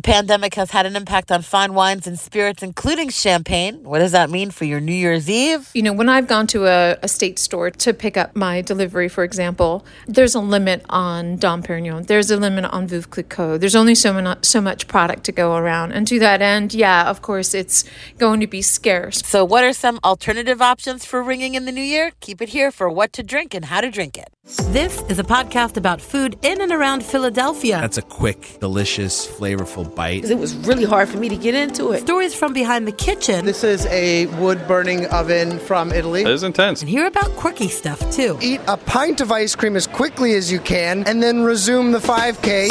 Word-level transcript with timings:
The 0.00 0.12
pandemic 0.12 0.54
has 0.54 0.70
had 0.70 0.86
an 0.86 0.96
impact 0.96 1.30
on 1.30 1.42
fine 1.42 1.74
wines 1.74 2.06
and 2.06 2.18
spirits, 2.18 2.62
including 2.62 3.10
champagne. 3.10 3.84
What 3.84 3.98
does 3.98 4.12
that 4.12 4.30
mean 4.30 4.50
for 4.50 4.64
your 4.64 4.80
New 4.80 4.94
Year's 4.94 5.28
Eve? 5.28 5.70
You 5.74 5.82
know, 5.82 5.92
when 5.92 6.08
I've 6.08 6.26
gone 6.26 6.46
to 6.46 6.64
a, 6.64 6.96
a 7.02 7.06
state 7.06 7.38
store 7.38 7.70
to 7.70 7.92
pick 7.92 8.16
up 8.16 8.34
my 8.34 8.62
delivery, 8.62 9.10
for 9.10 9.24
example, 9.24 9.84
there's 10.06 10.34
a 10.34 10.40
limit 10.40 10.86
on 10.88 11.36
Dom 11.36 11.62
Perignon. 11.62 12.06
There's 12.06 12.30
a 12.30 12.38
limit 12.38 12.64
on 12.64 12.88
Veuve 12.88 13.10
Clicquot. 13.10 13.58
There's 13.58 13.76
only 13.76 13.94
so, 13.94 14.14
many, 14.14 14.40
so 14.40 14.62
much 14.62 14.88
product 14.88 15.24
to 15.24 15.32
go 15.32 15.54
around. 15.54 15.92
And 15.92 16.08
to 16.08 16.18
that 16.20 16.40
end, 16.40 16.72
yeah, 16.72 17.06
of 17.06 17.20
course, 17.20 17.52
it's 17.52 17.84
going 18.16 18.40
to 18.40 18.46
be 18.46 18.62
scarce. 18.62 19.18
So, 19.18 19.44
what 19.44 19.64
are 19.64 19.74
some 19.74 20.00
alternative 20.02 20.62
options 20.62 21.04
for 21.04 21.22
ringing 21.22 21.56
in 21.56 21.66
the 21.66 21.72
new 21.72 21.82
year? 21.82 22.12
Keep 22.20 22.40
it 22.40 22.48
here 22.48 22.72
for 22.72 22.88
what 22.88 23.12
to 23.12 23.22
drink 23.22 23.52
and 23.52 23.66
how 23.66 23.82
to 23.82 23.90
drink 23.90 24.16
it. 24.16 24.30
This 24.72 25.02
is 25.10 25.18
a 25.18 25.22
podcast 25.22 25.76
about 25.76 26.00
food 26.00 26.38
in 26.42 26.62
and 26.62 26.72
around 26.72 27.04
Philadelphia. 27.04 27.78
That's 27.78 27.98
a 27.98 28.02
quick, 28.02 28.56
delicious, 28.58 29.26
flavorful 29.26 29.89
bite. 29.90 30.24
It 30.24 30.38
was 30.38 30.54
really 30.54 30.84
hard 30.84 31.08
for 31.08 31.18
me 31.18 31.28
to 31.28 31.36
get 31.36 31.54
into 31.54 31.92
it. 31.92 32.00
Stories 32.00 32.34
from 32.34 32.52
behind 32.52 32.86
the 32.86 32.92
kitchen. 32.92 33.44
This 33.44 33.64
is 33.64 33.86
a 33.86 34.26
wood 34.26 34.66
burning 34.66 35.06
oven 35.06 35.58
from 35.58 35.92
Italy. 35.92 36.22
It 36.22 36.28
is 36.28 36.42
intense. 36.42 36.80
And 36.80 36.90
hear 36.90 37.06
about 37.06 37.30
quirky 37.36 37.68
stuff 37.68 37.98
too. 38.10 38.38
Eat 38.40 38.60
a 38.68 38.76
pint 38.76 39.20
of 39.20 39.32
ice 39.32 39.54
cream 39.54 39.76
as 39.76 39.86
quickly 39.86 40.34
as 40.34 40.50
you 40.52 40.60
can 40.60 41.04
and 41.06 41.22
then 41.22 41.42
resume 41.42 41.92
the 41.92 41.98
5K. 41.98 42.68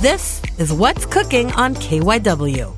This 0.00 0.42
is 0.58 0.72
What's 0.72 1.06
Cooking 1.06 1.50
on 1.52 1.74
KYW. 1.74 2.75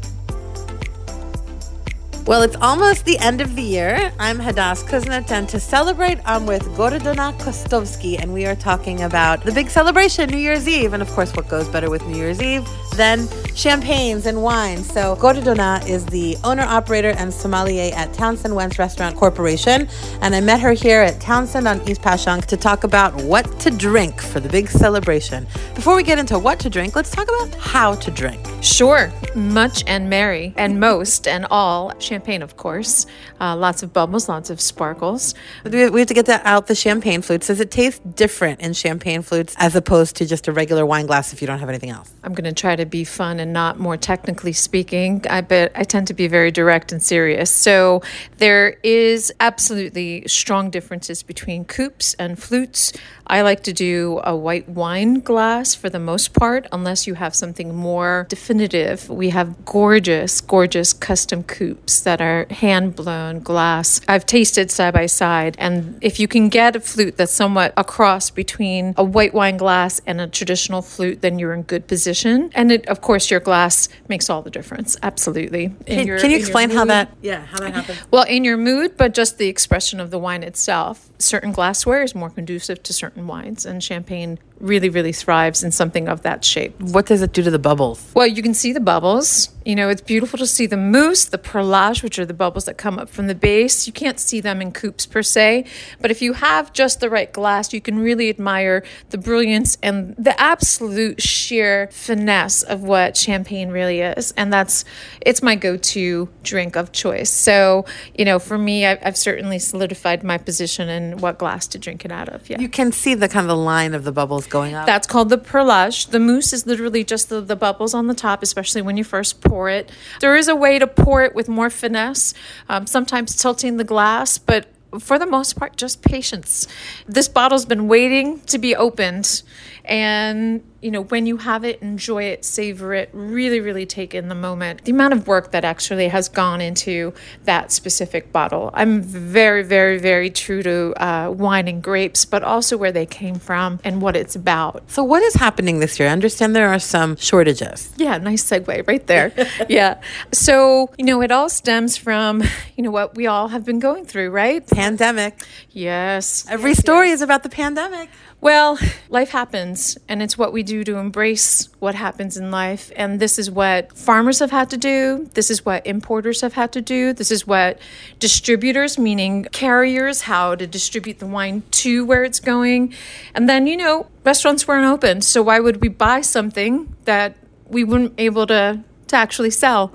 Well, 2.29 2.43
it's 2.43 2.57
almost 2.61 3.07
the 3.07 3.17
end 3.21 3.41
of 3.41 3.57
the 3.57 3.63
year. 3.63 4.13
I'm 4.19 4.39
Hadas 4.39 4.85
Kuznits, 4.85 5.31
and 5.31 5.49
to 5.49 5.59
celebrate, 5.59 6.19
I'm 6.27 6.45
with 6.45 6.63
Gordana 6.77 7.33
Kostovski, 7.39 8.21
and 8.21 8.35
we 8.35 8.45
are 8.45 8.55
talking 8.55 9.01
about 9.01 9.43
the 9.45 9.51
big 9.51 9.71
celebration, 9.71 10.29
New 10.29 10.37
Year's 10.37 10.69
Eve, 10.69 10.93
and 10.93 11.01
of 11.01 11.09
course, 11.13 11.35
what 11.35 11.49
goes 11.49 11.71
better 11.71 11.89
with 11.89 12.07
New 12.07 12.19
Year's 12.19 12.43
Eve 12.43 12.69
than 12.97 13.27
champagnes 13.55 14.27
and 14.27 14.43
wine? 14.43 14.85
So, 14.85 15.17
Gordana 15.17 15.89
is 15.89 16.05
the 16.05 16.37
owner, 16.45 16.65
operator, 16.65 17.15
and 17.17 17.33
sommelier 17.33 17.95
at 17.95 18.13
Townsend 18.13 18.55
Wentz 18.55 18.79
Restaurant 18.79 19.17
Corporation, 19.17 19.89
and 20.21 20.35
I 20.35 20.43
met 20.43 20.61
her 20.61 20.73
here 20.73 21.01
at 21.01 21.23
Townsend 21.23 21.67
on 21.67 21.81
East 21.89 22.03
Passyunk 22.03 22.45
to 22.45 22.59
talk 22.59 22.85
about 22.85 23.15
what 23.23 23.59
to 23.61 23.71
drink 23.71 24.21
for 24.21 24.39
the 24.39 24.51
big 24.51 24.69
celebration. 24.69 25.47
Before 25.75 25.97
we 25.97 26.03
get 26.03 26.19
into 26.19 26.39
what 26.39 26.61
to 26.61 26.69
drink, 26.69 26.95
let's 26.95 27.11
talk 27.11 27.27
about 27.27 27.55
how 27.55 27.95
to 27.95 28.11
drink. 28.11 28.47
Sure, 28.61 29.11
much 29.35 29.83
and 29.87 30.11
merry, 30.11 30.53
and 30.59 30.79
most 30.79 31.27
and 31.27 31.47
all 31.51 31.99
champagne, 31.99 32.18
of 32.27 32.57
course. 32.57 33.07
Uh, 33.41 33.57
lots 33.57 33.83
of 33.83 33.93
bubbles, 33.93 34.29
lots 34.29 34.51
of 34.51 34.61
sparkles. 34.61 35.35
We 35.65 35.81
have 35.81 36.07
to 36.07 36.15
get 36.15 36.27
that 36.27 36.45
out 36.45 36.67
the 36.67 36.75
champagne 36.75 37.23
flutes. 37.23 37.47
Does 37.47 37.61
it 37.61 37.71
taste 37.71 38.15
different 38.15 38.61
in 38.61 38.73
champagne 38.73 39.23
flutes 39.23 39.55
as 39.59 39.77
opposed 39.77 40.17
to 40.17 40.27
just 40.27 40.49
a 40.49 40.53
regular 40.53 40.85
wine 40.85 41.07
glass 41.07 41.33
if 41.33 41.41
you 41.41 41.47
don't 41.47 41.59
have 41.61 41.69
anything 41.69 41.91
else? 41.91 42.13
I'm 42.25 42.35
going 42.35 42.45
to 42.45 42.53
try 42.53 42.77
to 42.77 42.87
be 42.87 43.05
fun 43.05 43.41
and 43.41 43.53
not 43.53 43.79
more 43.79 43.97
technically 43.97 44.53
speaking. 44.53 45.25
I 45.31 45.41
bet 45.41 45.73
I 45.75 45.85
tend 45.85 46.09
to 46.09 46.15
be 46.15 46.27
very 46.29 46.51
direct 46.51 46.93
and 46.93 47.03
serious. 47.03 47.51
So 47.51 48.03
there 48.39 48.77
is 48.83 49.33
absolutely 49.41 50.27
strong 50.27 50.71
differences 50.71 51.23
between 51.23 51.65
coupes 51.65 52.15
and 52.15 52.39
flutes. 52.39 52.93
I 53.29 53.43
like 53.43 53.63
to 53.65 53.73
do 53.73 54.21
a 54.25 54.35
white 54.35 54.69
wine 54.69 55.21
glass 55.21 55.75
for 55.75 55.91
the 55.91 55.99
most 55.99 56.33
part, 56.33 56.67
unless 56.73 57.07
you 57.07 57.15
have 57.15 57.35
something 57.35 57.75
more 57.75 58.27
definitive. 58.29 59.09
We 59.11 59.31
have 59.31 59.65
gorgeous, 59.65 60.41
gorgeous 60.41 60.93
custom 60.93 61.43
coupes 61.43 62.01
that 62.01 62.21
are 62.21 62.47
hand 62.51 62.97
blown 62.97 63.41
glass. 63.41 64.01
I've 64.09 64.25
tasted 64.25 64.71
side 64.71 64.95
by 64.95 65.07
side, 65.07 65.57
and 65.59 65.99
if 66.01 66.19
you 66.19 66.27
can 66.27 66.49
get 66.49 66.77
a 66.77 66.81
flute 66.81 67.17
that's 67.17 67.33
somewhat 67.33 67.75
a 67.77 67.85
cross 67.85 68.31
between 68.31 68.95
a 68.97 69.05
white 69.05 69.35
wine 69.35 69.59
glass 69.59 70.01
and 70.07 70.21
a 70.21 70.27
traditional 70.27 70.81
flute, 70.81 71.21
then 71.21 71.39
you're 71.39 71.53
in 71.53 71.63
good 71.63 71.87
position. 71.87 72.51
And 72.55 72.73
it, 72.73 72.87
of 72.89 73.01
course, 73.01 73.31
your 73.31 73.41
glass 73.41 73.89
makes 74.09 74.31
all 74.31 74.43
the 74.43 74.51
difference. 74.51 74.97
Absolutely. 75.03 75.75
Can, 75.87 76.07
your, 76.07 76.19
can, 76.19 76.31
you 76.31 76.39
explain 76.39 76.71
how 76.71 76.87
that? 76.87 77.15
Yeah, 77.21 77.45
how 77.45 77.61
that 77.61 77.75
happens? 77.75 77.99
Well, 78.11 78.25
in 78.25 78.45
your 78.45 78.57
mood, 78.57 78.97
but 78.97 79.13
just 79.13 79.39
the 79.39 79.49
expression 79.49 80.01
of 80.01 80.11
the 80.11 80.19
wine 80.19 80.43
itself. 80.43 81.11
Certain 81.19 81.53
glassware 81.53 82.03
is 82.03 82.15
more 82.15 82.31
conducive 82.31 82.83
to 82.85 82.93
certain 82.93 83.18
wines, 83.27 83.67
and 83.67 83.83
champagne 83.83 84.39
really, 84.61 84.89
really 84.89 85.13
thrives 85.13 85.63
in 85.63 85.71
something 85.71 86.09
of 86.09 86.23
that 86.23 86.45
shape. 86.45 86.79
What 86.81 87.07
does 87.07 87.23
it 87.23 87.33
do 87.33 87.43
to 87.43 87.51
the 87.51 87.59
bubbles? 87.59 88.11
Well, 88.15 88.27
you 88.27 88.43
can 88.43 88.55
see 88.55 88.73
the 88.73 88.81
bubbles. 88.81 89.51
You 89.65 89.75
know, 89.75 89.89
it's 89.91 90.01
beautiful 90.01 90.39
to 90.39 90.47
see 90.47 90.67
the 90.67 90.79
mousse, 90.79 91.27
the 91.27 91.39
perlage, 91.39 92.03
which 92.03 92.19
are 92.19 92.25
the 92.25 92.35
bubbles 92.35 92.65
that 92.65 92.79
come 92.79 92.99
up 92.99 93.11
from 93.11 93.27
the 93.27 93.35
base. 93.35 93.87
You 93.87 93.93
can't 93.93 94.19
see 94.19 94.41
them 94.41 94.63
in 94.63 94.73
coupes 94.73 95.05
per 95.05 95.23
se, 95.23 95.67
but 96.01 96.11
if 96.11 96.23
you 96.23 96.33
have 96.33 96.73
just 96.73 97.01
the 97.01 97.11
right 97.11 97.31
glass, 97.31 97.73
you 97.73 97.81
can 97.81 97.99
really 97.99 98.31
admire 98.31 98.83
the 99.11 99.19
brilliance 99.19 99.77
and 99.83 100.17
the 100.17 100.41
absolute 100.41 101.21
sheer 101.21 101.89
finesse 101.93 102.63
of 102.63 102.83
what 102.83 103.17
champagne 103.17 103.69
really 103.69 104.01
is. 104.01 104.33
And 104.39 104.51
that's, 104.51 104.87
it's 105.21 105.43
my 105.43 105.55
go 105.55 105.77
to 105.77 106.29
drink 106.43 106.77
of 106.77 106.93
choice. 106.93 107.31
So, 107.31 107.85
you 108.17 108.25
know, 108.25 108.39
for 108.39 108.57
me, 108.57 108.87
I've, 108.87 108.99
I've 109.03 109.19
certainly 109.19 109.59
solidified 109.59 110.25
my 110.25 110.39
position 110.39 110.89
in 110.89 111.19
what 111.19 111.39
glass 111.39 111.67
to 111.69 111.79
drink 111.79 112.07
it 112.07 112.11
out 112.11 112.31
of. 112.31 112.49
Yeah. 112.49 112.59
You 112.59 112.71
can 112.71 112.91
see 112.91 113.15
the 113.15 113.29
kind 113.29 113.45
of 113.45 113.49
the 113.49 113.57
line 113.57 113.93
of 113.93 114.05
the 114.05 114.13
bubbles 114.13 114.47
going 114.49 114.75
up. 114.75 114.87
That's 114.87 115.07
called 115.07 115.29
the 115.29 115.39
perlage. 115.39 116.11
The 116.11 116.21
mousse 116.21 116.53
is 116.53 116.67
literally 116.67 117.05
just 117.05 117.29
the, 117.29 117.41
the 117.41 117.57
bubbles 117.57 117.95
on 117.95 118.07
the 118.07 118.15
top, 118.15 118.43
especially 118.43 118.83
when 118.83 118.97
you 118.97 119.05
first 119.05 119.41
pour 119.41 119.69
it. 119.69 119.91
There 120.21 120.37
is 120.37 120.49
a 120.49 120.57
way 120.57 120.79
to 120.79 120.87
pour 120.87 121.23
it 121.23 121.35
with 121.35 121.49
more 121.49 121.71
finesse, 121.71 122.35
um, 122.69 122.87
sometimes 122.87 123.37
tilting 123.37 123.77
the 123.77 123.85
glass, 123.85 124.39
but 124.39 124.67
for 124.99 125.19
the 125.19 125.27
most 125.27 125.57
part, 125.57 125.77
just 125.77 126.03
patience. 126.03 126.67
This 127.07 127.29
bottle's 127.29 127.67
been 127.67 127.89
waiting 127.89 128.41
to 128.47 128.59
be 128.59 128.75
opened. 128.75 129.43
And, 129.89 130.63
you 130.83 130.91
know, 130.91 131.03
when 131.05 131.25
you 131.25 131.39
have 131.39 131.65
it, 131.65 131.81
enjoy 131.81 132.25
it, 132.25 132.45
savor 132.45 132.93
it, 132.93 133.09
really, 133.15 133.59
really 133.59 133.87
take 133.87 134.15
in 134.15 134.29
the 134.29 134.35
moment. 134.35 134.85
The 134.85 134.93
amount 134.93 135.15
of 135.15 135.27
work 135.27 135.51
that 135.53 135.65
actually 135.65 136.09
has 136.09 136.29
gone 136.29 136.61
into 136.61 137.15
that 137.45 137.73
specific 137.73 138.31
bottle. 138.31 138.71
I'm 138.75 139.01
very, 139.03 139.63
very, 139.63 139.99
very 139.99 140.29
true 140.29 140.63
to 140.63 140.93
uh, 141.03 141.31
wine 141.31 141.69
and 141.69 141.83
grapes, 141.83 142.27
but 142.27 142.43
also 142.43 142.77
where 142.77 142.93
they 142.93 143.07
came 143.07 143.37
from 143.37 143.81
and 143.83 144.03
what 144.03 144.15
it's 144.15 144.37
about. 144.37 144.91
So, 144.91 145.03
what 145.03 145.23
is 145.23 145.35
happening 145.35 145.81
this 145.81 145.99
year? 145.99 146.11
I 146.11 146.13
understand 146.13 146.55
there 146.55 146.69
are 146.69 146.79
some 146.79 147.17
shortages. 147.17 147.91
Yeah, 147.97 148.19
nice 148.19 148.45
segue 148.45 148.87
right 148.87 149.07
there. 149.07 149.33
yeah. 149.71 150.01
So, 150.33 150.91
you 150.99 151.07
know, 151.07 151.23
it 151.23 151.33
all 151.33 151.49
stems 151.49 151.97
from, 151.97 152.43
you 152.77 152.85
know, 152.85 152.91
what 152.91 153.17
we 153.17 153.27
all 153.27 153.49
have 153.49 153.65
been 153.65 153.79
going 153.79 154.05
through, 154.05 154.31
right? 154.31 154.67
Pandemic. 154.67 155.43
Yes. 155.71 156.47
Every 156.51 156.73
yes, 156.73 156.81
story 156.81 157.09
yes. 157.09 157.17
is 157.17 157.23
about 157.23 157.43
the 157.43 157.49
pandemic. 157.49 158.11
Well, 158.41 158.79
life 159.09 159.31
happens, 159.31 159.99
and 160.09 160.23
it's 160.23 160.39
what 160.39 160.53
we 160.53 160.63
do 160.63 160.85
to 160.85 160.97
embrace 160.97 161.69
what 161.81 161.97
happens 161.97 162.37
in 162.37 162.53
life. 162.53 162.93
And 162.95 163.19
this 163.19 163.37
is 163.37 163.51
what 163.51 163.97
farmers 163.99 164.39
have 164.39 164.53
had 164.53 164.71
to 164.71 164.77
do. 164.77 165.29
This 165.35 165.51
is 165.51 165.67
what 165.67 165.85
importers 165.85 166.43
have 166.43 166.53
had 166.53 166.71
to 166.73 166.81
do. 166.81 167.13
This 167.13 167.33
is 167.33 167.49
what 167.49 167.81
distributors, 168.21 168.97
meaning 168.97 169.45
carriers, 169.51 170.23
how 170.23 170.55
to 170.55 170.69
distribute 170.69 171.19
the 171.19 171.27
wine 171.27 171.65
to 171.73 172.05
where 172.05 172.23
it's 172.23 172.39
going. 172.39 172.95
And 173.35 173.49
then, 173.49 173.67
you 173.67 173.77
know, 173.77 174.07
restaurants 174.25 174.69
weren't 174.69 174.87
open. 174.87 175.21
So 175.23 175.43
why 175.43 175.59
would 175.59 175.81
we 175.81 175.89
buy 175.89 176.21
something 176.21 176.95
that 177.07 177.35
we 177.67 177.83
weren't 177.83 178.15
able 178.19 178.47
to 178.47 178.85
to 179.09 179.17
actually 179.17 179.51
sell. 179.51 179.93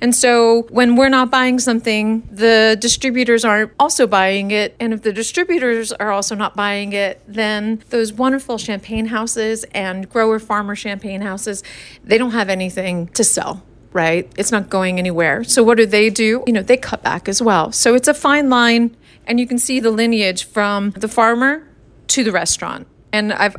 And 0.00 0.14
so 0.14 0.62
when 0.70 0.96
we're 0.96 1.08
not 1.08 1.30
buying 1.30 1.58
something, 1.58 2.26
the 2.30 2.76
distributors 2.80 3.44
aren't 3.44 3.72
also 3.78 4.06
buying 4.06 4.50
it. 4.50 4.76
And 4.80 4.92
if 4.92 5.02
the 5.02 5.12
distributors 5.12 5.92
are 5.92 6.10
also 6.10 6.34
not 6.34 6.56
buying 6.56 6.92
it, 6.92 7.22
then 7.26 7.82
those 7.90 8.12
wonderful 8.12 8.58
champagne 8.58 9.06
houses 9.06 9.64
and 9.72 10.08
grower 10.08 10.38
farmer 10.38 10.74
champagne 10.74 11.22
houses, 11.22 11.62
they 12.04 12.18
don't 12.18 12.32
have 12.32 12.48
anything 12.48 13.08
to 13.08 13.24
sell. 13.24 13.62
Right? 13.92 14.30
It's 14.36 14.52
not 14.52 14.68
going 14.68 14.98
anywhere. 14.98 15.42
So, 15.42 15.62
what 15.62 15.78
do 15.78 15.86
they 15.86 16.10
do? 16.10 16.44
You 16.46 16.52
know, 16.52 16.60
they 16.60 16.76
cut 16.76 17.02
back 17.02 17.30
as 17.30 17.40
well. 17.40 17.72
So, 17.72 17.94
it's 17.94 18.08
a 18.08 18.12
fine 18.12 18.50
line, 18.50 18.94
and 19.26 19.40
you 19.40 19.46
can 19.46 19.58
see 19.58 19.80
the 19.80 19.90
lineage 19.90 20.44
from 20.44 20.90
the 20.90 21.08
farmer 21.08 21.66
to 22.08 22.22
the 22.22 22.30
restaurant. 22.30 22.86
And 23.10 23.32
I've 23.32 23.56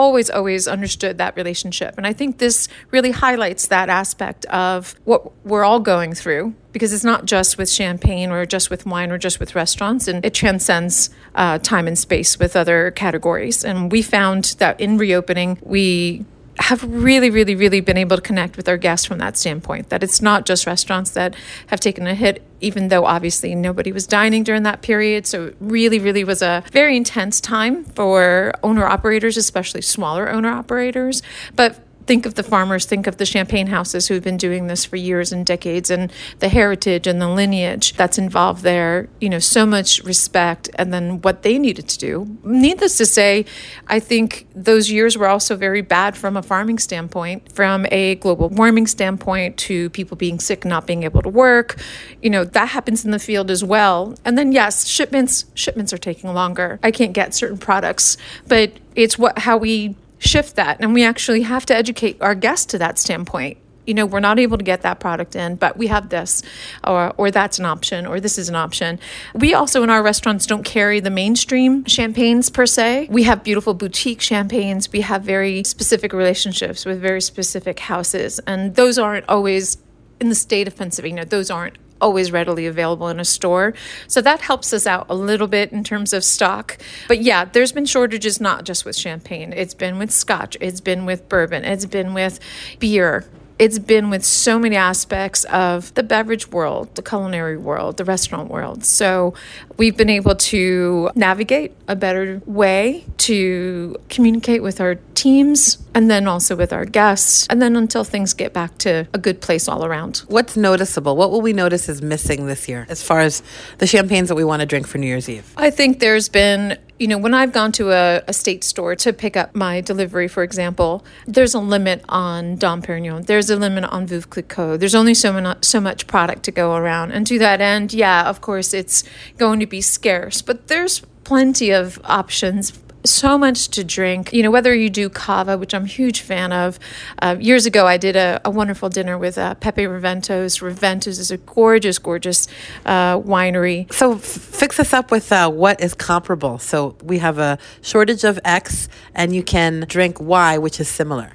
always, 0.00 0.30
always 0.30 0.66
understood 0.66 1.18
that 1.18 1.36
relationship. 1.36 1.94
And 1.98 2.06
I 2.06 2.14
think 2.14 2.38
this 2.38 2.68
really 2.90 3.10
highlights 3.10 3.66
that 3.68 3.90
aspect 3.90 4.46
of 4.46 4.94
what 5.04 5.30
we're 5.44 5.64
all 5.64 5.80
going 5.80 6.14
through 6.14 6.54
because 6.72 6.92
it's 6.94 7.04
not 7.04 7.26
just 7.26 7.58
with 7.58 7.68
champagne 7.68 8.30
or 8.30 8.46
just 8.46 8.70
with 8.70 8.86
wine 8.86 9.10
or 9.12 9.18
just 9.18 9.38
with 9.40 9.54
restaurants, 9.54 10.08
and 10.08 10.24
it 10.24 10.32
transcends 10.32 11.10
uh, 11.34 11.58
time 11.58 11.86
and 11.86 11.98
space 11.98 12.38
with 12.38 12.56
other 12.56 12.92
categories. 12.92 13.64
And 13.64 13.92
we 13.92 14.00
found 14.02 14.56
that 14.58 14.80
in 14.80 14.96
reopening, 14.96 15.58
we 15.62 16.24
have 16.60 16.84
really, 16.84 17.30
really, 17.30 17.54
really 17.54 17.80
been 17.80 17.96
able 17.96 18.16
to 18.16 18.22
connect 18.22 18.56
with 18.56 18.68
our 18.68 18.76
guests 18.76 19.06
from 19.06 19.18
that 19.18 19.36
standpoint. 19.36 19.88
That 19.88 20.02
it's 20.02 20.20
not 20.20 20.46
just 20.46 20.66
restaurants 20.66 21.10
that 21.12 21.34
have 21.68 21.80
taken 21.80 22.06
a 22.06 22.14
hit, 22.14 22.42
even 22.60 22.88
though 22.88 23.06
obviously 23.06 23.54
nobody 23.54 23.92
was 23.92 24.06
dining 24.06 24.44
during 24.44 24.62
that 24.64 24.82
period. 24.82 25.26
So 25.26 25.46
it 25.46 25.56
really, 25.60 25.98
really 25.98 26.22
was 26.22 26.42
a 26.42 26.62
very 26.70 26.96
intense 26.96 27.40
time 27.40 27.84
for 27.84 28.52
owner 28.62 28.86
operators, 28.86 29.36
especially 29.36 29.82
smaller 29.82 30.30
owner 30.30 30.50
operators. 30.50 31.22
But 31.56 31.82
think 32.06 32.26
of 32.26 32.34
the 32.34 32.42
farmers, 32.42 32.86
think 32.86 33.06
of 33.06 33.16
the 33.18 33.26
champagne 33.26 33.68
houses 33.68 34.08
who've 34.08 34.22
been 34.22 34.36
doing 34.36 34.66
this 34.66 34.84
for 34.84 34.96
years 34.96 35.32
and 35.32 35.44
decades, 35.46 35.90
and 35.90 36.12
the 36.38 36.48
heritage 36.48 37.06
and 37.06 37.20
the 37.20 37.28
lineage 37.28 37.94
that's 37.94 38.18
involved 38.18 38.62
there. 38.62 39.08
You 39.20 39.28
know, 39.28 39.38
so 39.38 39.66
much 39.66 40.02
respect, 40.04 40.70
and 40.74 40.92
then 40.92 41.20
what 41.22 41.42
they 41.42 41.58
needed 41.58 41.88
to 41.88 41.98
do. 41.98 42.38
Needless 42.42 42.96
to 42.98 43.06
say, 43.06 43.44
I 43.86 44.00
think 44.00 44.46
those 44.54 44.90
years 44.90 45.16
were 45.16 45.28
also 45.28 45.56
very 45.56 45.82
bad 45.82 46.16
from 46.16 46.36
a 46.36 46.42
farming 46.42 46.78
standpoint, 46.78 47.52
from 47.52 47.86
a 47.90 48.16
global 48.16 48.48
warming 48.48 48.86
standpoint, 48.86 49.56
to 49.58 49.90
people 49.90 50.16
being 50.16 50.40
sick, 50.40 50.64
not 50.64 50.86
being 50.86 51.02
able 51.02 51.22
to 51.22 51.28
work. 51.28 51.80
You 52.22 52.30
know, 52.30 52.44
that 52.44 52.68
happens 52.68 53.04
in 53.04 53.10
the 53.10 53.18
field 53.18 53.50
as 53.50 53.62
well. 53.62 54.14
And 54.24 54.36
then 54.36 54.52
yes, 54.52 54.86
shipments 54.86 55.44
shipments 55.54 55.92
are 55.92 55.98
taking 55.98 56.32
longer. 56.32 56.78
I 56.82 56.90
can't 56.90 57.12
get 57.12 57.34
certain 57.34 57.58
products, 57.58 58.16
but 58.48 58.72
it's 58.94 59.18
what 59.18 59.38
how 59.38 59.56
we 59.56 59.96
shift 60.20 60.54
that. 60.56 60.76
And 60.80 60.94
we 60.94 61.02
actually 61.02 61.42
have 61.42 61.66
to 61.66 61.74
educate 61.74 62.22
our 62.22 62.36
guests 62.36 62.66
to 62.66 62.78
that 62.78 62.98
standpoint. 62.98 63.58
You 63.86 63.94
know, 63.94 64.06
we're 64.06 64.20
not 64.20 64.38
able 64.38 64.56
to 64.58 64.62
get 64.62 64.82
that 64.82 65.00
product 65.00 65.34
in, 65.34 65.56
but 65.56 65.76
we 65.76 65.88
have 65.88 66.10
this, 66.10 66.42
or, 66.84 67.12
or 67.16 67.32
that's 67.32 67.58
an 67.58 67.64
option, 67.64 68.06
or 68.06 68.20
this 68.20 68.38
is 68.38 68.48
an 68.48 68.54
option. 68.54 69.00
We 69.34 69.54
also, 69.54 69.82
in 69.82 69.90
our 69.90 70.02
restaurants, 70.02 70.46
don't 70.46 70.62
carry 70.62 71.00
the 71.00 71.10
mainstream 71.10 71.84
champagnes 71.84 72.50
per 72.50 72.66
se. 72.66 73.08
We 73.10 73.24
have 73.24 73.42
beautiful 73.42 73.74
boutique 73.74 74.20
champagnes. 74.20 74.92
We 74.92 75.00
have 75.00 75.22
very 75.22 75.64
specific 75.64 76.12
relationships 76.12 76.84
with 76.84 77.00
very 77.00 77.22
specific 77.22 77.80
houses, 77.80 78.38
and 78.46 78.76
those 78.76 78.98
aren't 78.98 79.28
always 79.28 79.78
in 80.20 80.28
the 80.28 80.34
state 80.34 80.68
of 80.68 80.76
Pennsylvania. 80.76 81.24
Those 81.24 81.50
aren't 81.50 81.76
always 82.00 82.32
readily 82.32 82.66
available 82.66 83.08
in 83.08 83.20
a 83.20 83.24
store. 83.24 83.74
So 84.06 84.20
that 84.22 84.40
helps 84.40 84.72
us 84.72 84.86
out 84.86 85.06
a 85.08 85.14
little 85.14 85.46
bit 85.46 85.72
in 85.72 85.84
terms 85.84 86.12
of 86.12 86.24
stock. 86.24 86.78
But 87.08 87.22
yeah, 87.22 87.44
there's 87.44 87.72
been 87.72 87.86
shortages 87.86 88.40
not 88.40 88.64
just 88.64 88.84
with 88.84 88.96
champagne, 88.96 89.52
it's 89.52 89.74
been 89.74 89.98
with 89.98 90.10
scotch, 90.10 90.56
it's 90.60 90.80
been 90.80 91.04
with 91.04 91.28
bourbon, 91.28 91.64
it's 91.64 91.86
been 91.86 92.14
with 92.14 92.40
beer 92.78 93.26
it's 93.60 93.78
been 93.78 94.08
with 94.08 94.24
so 94.24 94.58
many 94.58 94.74
aspects 94.74 95.44
of 95.44 95.92
the 95.92 96.02
beverage 96.02 96.50
world, 96.50 96.94
the 96.94 97.02
culinary 97.02 97.58
world, 97.58 97.98
the 97.98 98.06
restaurant 98.06 98.48
world. 98.50 98.86
So 98.86 99.34
we've 99.76 99.98
been 99.98 100.08
able 100.08 100.34
to 100.34 101.10
navigate 101.14 101.74
a 101.86 101.94
better 101.94 102.40
way 102.46 103.04
to 103.18 103.96
communicate 104.08 104.62
with 104.62 104.80
our 104.80 104.94
teams 105.14 105.76
and 105.94 106.10
then 106.10 106.26
also 106.26 106.56
with 106.56 106.72
our 106.72 106.86
guests, 106.86 107.46
and 107.50 107.60
then 107.60 107.76
until 107.76 108.02
things 108.02 108.32
get 108.32 108.54
back 108.54 108.78
to 108.78 109.06
a 109.12 109.18
good 109.18 109.42
place 109.42 109.68
all 109.68 109.84
around. 109.84 110.18
What's 110.28 110.56
noticeable? 110.56 111.14
What 111.14 111.30
will 111.30 111.42
we 111.42 111.52
notice 111.52 111.90
is 111.90 112.00
missing 112.00 112.46
this 112.46 112.66
year 112.66 112.86
as 112.88 113.02
far 113.02 113.20
as 113.20 113.42
the 113.76 113.86
champagnes 113.86 114.30
that 114.30 114.36
we 114.36 114.44
want 114.44 114.60
to 114.60 114.66
drink 114.66 114.86
for 114.86 114.96
New 114.96 115.06
Year's 115.06 115.28
Eve? 115.28 115.52
I 115.58 115.68
think 115.68 115.98
there's 115.98 116.30
been 116.30 116.78
you 117.00 117.08
know, 117.08 117.16
when 117.16 117.32
I've 117.32 117.50
gone 117.50 117.72
to 117.72 117.92
a, 117.92 118.22
a, 118.28 118.32
state 118.34 118.62
store 118.62 118.94
to 118.94 119.14
pick 119.14 119.34
up 119.34 119.54
my 119.54 119.80
delivery, 119.80 120.28
for 120.28 120.42
example, 120.42 121.02
there's 121.26 121.54
a 121.54 121.58
limit 121.58 122.04
on 122.10 122.56
Dom 122.56 122.82
Perignon. 122.82 123.24
There's 123.24 123.48
a 123.48 123.56
limit 123.56 123.84
on 123.84 124.06
Veuve 124.06 124.28
Clicquot. 124.28 124.76
There's 124.76 124.94
only 124.94 125.14
so, 125.14 125.32
much 125.32 125.64
so 125.64 125.80
much 125.80 126.06
product 126.06 126.42
to 126.42 126.50
go 126.50 126.76
around. 126.76 127.12
And 127.12 127.26
to 127.26 127.38
that 127.38 127.62
end, 127.62 127.94
yeah, 127.94 128.28
of 128.28 128.42
course, 128.42 128.74
it's 128.74 129.02
going 129.38 129.60
to 129.60 129.66
be 129.66 129.80
scarce. 129.80 130.42
But 130.42 130.68
there's 130.68 131.00
plenty 131.24 131.70
of 131.70 131.98
options 132.04 132.78
so 133.04 133.38
much 133.38 133.68
to 133.68 133.84
drink. 133.84 134.32
You 134.32 134.42
know, 134.42 134.50
whether 134.50 134.74
you 134.74 134.90
do 134.90 135.08
cava, 135.08 135.56
which 135.58 135.74
I'm 135.74 135.84
a 135.84 135.88
huge 135.88 136.20
fan 136.20 136.52
of. 136.52 136.78
Uh, 137.20 137.36
years 137.38 137.66
ago, 137.66 137.86
I 137.86 137.96
did 137.96 138.16
a, 138.16 138.40
a 138.44 138.50
wonderful 138.50 138.88
dinner 138.88 139.16
with 139.18 139.38
uh, 139.38 139.54
Pepe 139.54 139.82
Raventos. 139.82 140.60
Raventos 140.60 141.18
is 141.18 141.30
a 141.30 141.38
gorgeous, 141.38 141.98
gorgeous 141.98 142.48
uh, 142.84 143.18
winery. 143.18 143.92
So 143.92 144.14
f- 144.14 144.22
fix 144.22 144.78
us 144.80 144.92
up 144.92 145.10
with 145.10 145.32
uh, 145.32 145.50
what 145.50 145.80
is 145.80 145.94
comparable. 145.94 146.58
So 146.58 146.96
we 147.02 147.18
have 147.18 147.38
a 147.38 147.58
shortage 147.82 148.24
of 148.24 148.38
X, 148.44 148.88
and 149.14 149.34
you 149.34 149.42
can 149.42 149.84
drink 149.88 150.20
Y, 150.20 150.58
which 150.58 150.80
is 150.80 150.88
similar. 150.88 151.32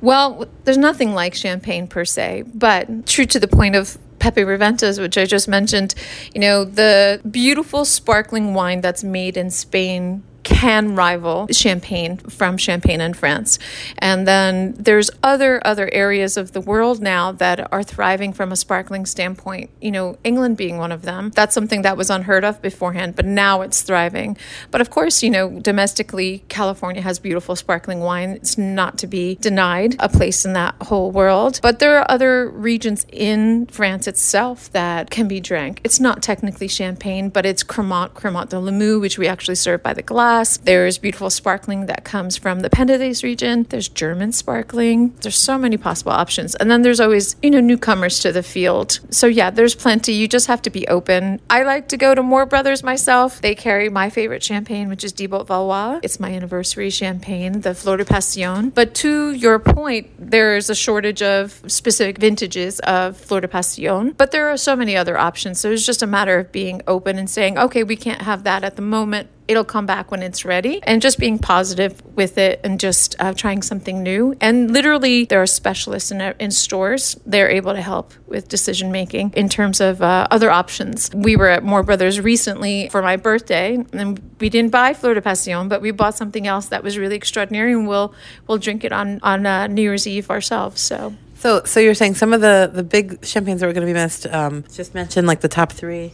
Well, 0.00 0.46
there's 0.64 0.78
nothing 0.78 1.14
like 1.14 1.34
champagne 1.34 1.88
per 1.88 2.04
se, 2.04 2.44
but 2.54 3.06
true 3.06 3.26
to 3.26 3.40
the 3.40 3.48
point 3.48 3.74
of 3.74 3.98
Pepe 4.18 4.42
Raventos, 4.42 5.00
which 5.00 5.16
I 5.16 5.24
just 5.24 5.48
mentioned, 5.48 5.94
you 6.34 6.40
know, 6.40 6.64
the 6.64 7.20
beautiful 7.28 7.84
sparkling 7.84 8.54
wine 8.54 8.80
that's 8.80 9.04
made 9.04 9.36
in 9.36 9.50
Spain 9.50 10.22
can 10.48 10.96
rival 10.96 11.46
champagne 11.52 12.16
from 12.16 12.56
Champagne 12.56 13.02
in 13.02 13.12
France. 13.12 13.58
And 13.98 14.26
then 14.26 14.72
there's 14.78 15.10
other 15.22 15.60
other 15.66 15.90
areas 15.92 16.38
of 16.38 16.52
the 16.52 16.60
world 16.60 17.02
now 17.02 17.32
that 17.32 17.70
are 17.70 17.82
thriving 17.82 18.32
from 18.32 18.50
a 18.50 18.56
sparkling 18.56 19.04
standpoint. 19.04 19.68
You 19.82 19.90
know, 19.90 20.16
England 20.24 20.56
being 20.56 20.78
one 20.78 20.90
of 20.90 21.02
them. 21.02 21.30
That's 21.34 21.54
something 21.54 21.82
that 21.82 21.98
was 21.98 22.08
unheard 22.08 22.44
of 22.44 22.62
beforehand, 22.62 23.14
but 23.14 23.26
now 23.26 23.60
it's 23.60 23.82
thriving. 23.82 24.38
But 24.70 24.80
of 24.80 24.88
course, 24.88 25.22
you 25.22 25.28
know, 25.28 25.50
domestically, 25.60 26.44
California 26.48 27.02
has 27.02 27.18
beautiful 27.18 27.54
sparkling 27.54 28.00
wine. 28.00 28.30
It's 28.30 28.56
not 28.56 28.96
to 28.98 29.06
be 29.06 29.34
denied 29.34 29.96
a 29.98 30.08
place 30.08 30.46
in 30.46 30.54
that 30.54 30.76
whole 30.80 31.10
world. 31.10 31.60
But 31.62 31.78
there 31.78 31.98
are 31.98 32.10
other 32.10 32.48
regions 32.48 33.04
in 33.12 33.66
France 33.66 34.06
itself 34.06 34.72
that 34.72 35.10
can 35.10 35.28
be 35.28 35.40
drank. 35.40 35.82
It's 35.84 36.00
not 36.00 36.22
technically 36.22 36.68
champagne, 36.68 37.28
but 37.28 37.44
it's 37.44 37.62
Cremant, 37.62 38.14
Cremant 38.14 38.48
de 38.48 38.56
Limoux, 38.56 38.98
which 38.98 39.18
we 39.18 39.28
actually 39.28 39.56
serve 39.56 39.82
by 39.82 39.92
the 39.92 40.02
glass 40.02 40.37
There's 40.38 40.98
beautiful 40.98 41.30
sparkling 41.30 41.86
that 41.86 42.04
comes 42.04 42.36
from 42.36 42.60
the 42.60 42.70
Penedès 42.70 43.22
region. 43.24 43.66
There's 43.68 43.88
German 43.88 44.32
sparkling. 44.32 45.14
There's 45.20 45.36
so 45.36 45.58
many 45.58 45.76
possible 45.76 46.12
options. 46.12 46.54
And 46.54 46.70
then 46.70 46.82
there's 46.82 47.00
always, 47.00 47.34
you 47.42 47.50
know, 47.50 47.60
newcomers 47.60 48.20
to 48.20 48.30
the 48.30 48.42
field. 48.42 49.00
So 49.10 49.26
yeah, 49.26 49.50
there's 49.50 49.74
plenty. 49.74 50.12
You 50.12 50.28
just 50.28 50.46
have 50.46 50.62
to 50.62 50.70
be 50.70 50.86
open. 50.86 51.40
I 51.50 51.64
like 51.64 51.88
to 51.88 51.96
go 51.96 52.14
to 52.14 52.22
Moore 52.22 52.46
Brothers 52.46 52.84
myself. 52.84 53.40
They 53.40 53.54
carry 53.54 53.88
my 53.88 54.10
favorite 54.10 54.42
champagne, 54.44 54.88
which 54.88 55.02
is 55.02 55.12
Diebolt-Vallois. 55.12 56.00
It's 56.02 56.20
my 56.20 56.32
anniversary 56.32 56.90
champagne, 56.90 57.62
the 57.62 57.74
Fleur 57.74 57.96
de 57.96 58.04
Passion. 58.04 58.70
But 58.70 58.94
to 58.96 59.32
your 59.32 59.58
point, 59.58 60.10
there's 60.18 60.70
a 60.70 60.74
shortage 60.74 61.22
of 61.22 61.60
specific 61.66 62.18
vintages 62.18 62.78
of 62.80 63.16
Fleur 63.16 63.40
de 63.40 63.48
Passion, 63.48 64.14
but 64.16 64.30
there 64.30 64.48
are 64.48 64.56
so 64.56 64.76
many 64.76 64.96
other 64.96 65.18
options. 65.18 65.58
So 65.58 65.72
it's 65.72 65.84
just 65.84 66.02
a 66.02 66.06
matter 66.06 66.38
of 66.38 66.52
being 66.52 66.82
open 66.86 67.18
and 67.18 67.28
saying, 67.28 67.58
okay, 67.58 67.82
we 67.82 67.96
can't 67.96 68.22
have 68.22 68.44
that 68.44 68.62
at 68.62 68.76
the 68.76 68.82
moment 68.82 69.28
it'll 69.48 69.64
come 69.64 69.86
back 69.86 70.10
when 70.10 70.22
it's 70.22 70.44
ready 70.44 70.80
and 70.84 71.02
just 71.02 71.18
being 71.18 71.38
positive 71.38 72.02
with 72.14 72.38
it 72.38 72.60
and 72.62 72.78
just 72.78 73.16
uh, 73.18 73.32
trying 73.34 73.62
something 73.62 74.02
new 74.02 74.36
and 74.40 74.70
literally 74.70 75.24
there 75.24 75.42
are 75.42 75.46
specialists 75.46 76.10
in, 76.10 76.20
in 76.20 76.50
stores 76.50 77.16
they're 77.26 77.48
able 77.48 77.72
to 77.72 77.80
help 77.80 78.12
with 78.26 78.48
decision 78.48 78.92
making 78.92 79.32
in 79.34 79.48
terms 79.48 79.80
of 79.80 80.02
uh, 80.02 80.26
other 80.30 80.50
options 80.50 81.10
we 81.14 81.34
were 81.34 81.48
at 81.48 81.64
moore 81.64 81.82
brothers 81.82 82.20
recently 82.20 82.88
for 82.90 83.02
my 83.02 83.16
birthday 83.16 83.74
and 83.92 84.20
we 84.38 84.48
didn't 84.48 84.70
buy 84.70 84.92
fleur 84.92 85.14
de 85.14 85.22
passion 85.22 85.68
but 85.68 85.80
we 85.80 85.90
bought 85.90 86.14
something 86.14 86.46
else 86.46 86.68
that 86.68 86.84
was 86.84 86.98
really 86.98 87.16
extraordinary 87.16 87.72
and 87.72 87.88
we'll 87.88 88.14
we'll 88.46 88.58
drink 88.58 88.84
it 88.84 88.92
on 88.92 89.18
on 89.22 89.46
uh, 89.46 89.66
new 89.66 89.82
year's 89.82 90.06
eve 90.06 90.30
ourselves 90.30 90.80
so 90.80 91.14
so, 91.38 91.62
so 91.64 91.78
you're 91.78 91.94
saying 91.94 92.16
some 92.16 92.32
of 92.32 92.40
the 92.40 92.68
the 92.72 92.82
big 92.82 93.24
champagnes 93.24 93.60
that 93.60 93.68
were 93.68 93.72
going 93.72 93.86
to 93.86 93.92
be 93.92 93.94
missed? 93.94 94.26
Um, 94.26 94.64
just 94.72 94.92
mention 94.92 95.24
like 95.24 95.40
the 95.40 95.48
top 95.48 95.70
three. 95.70 96.12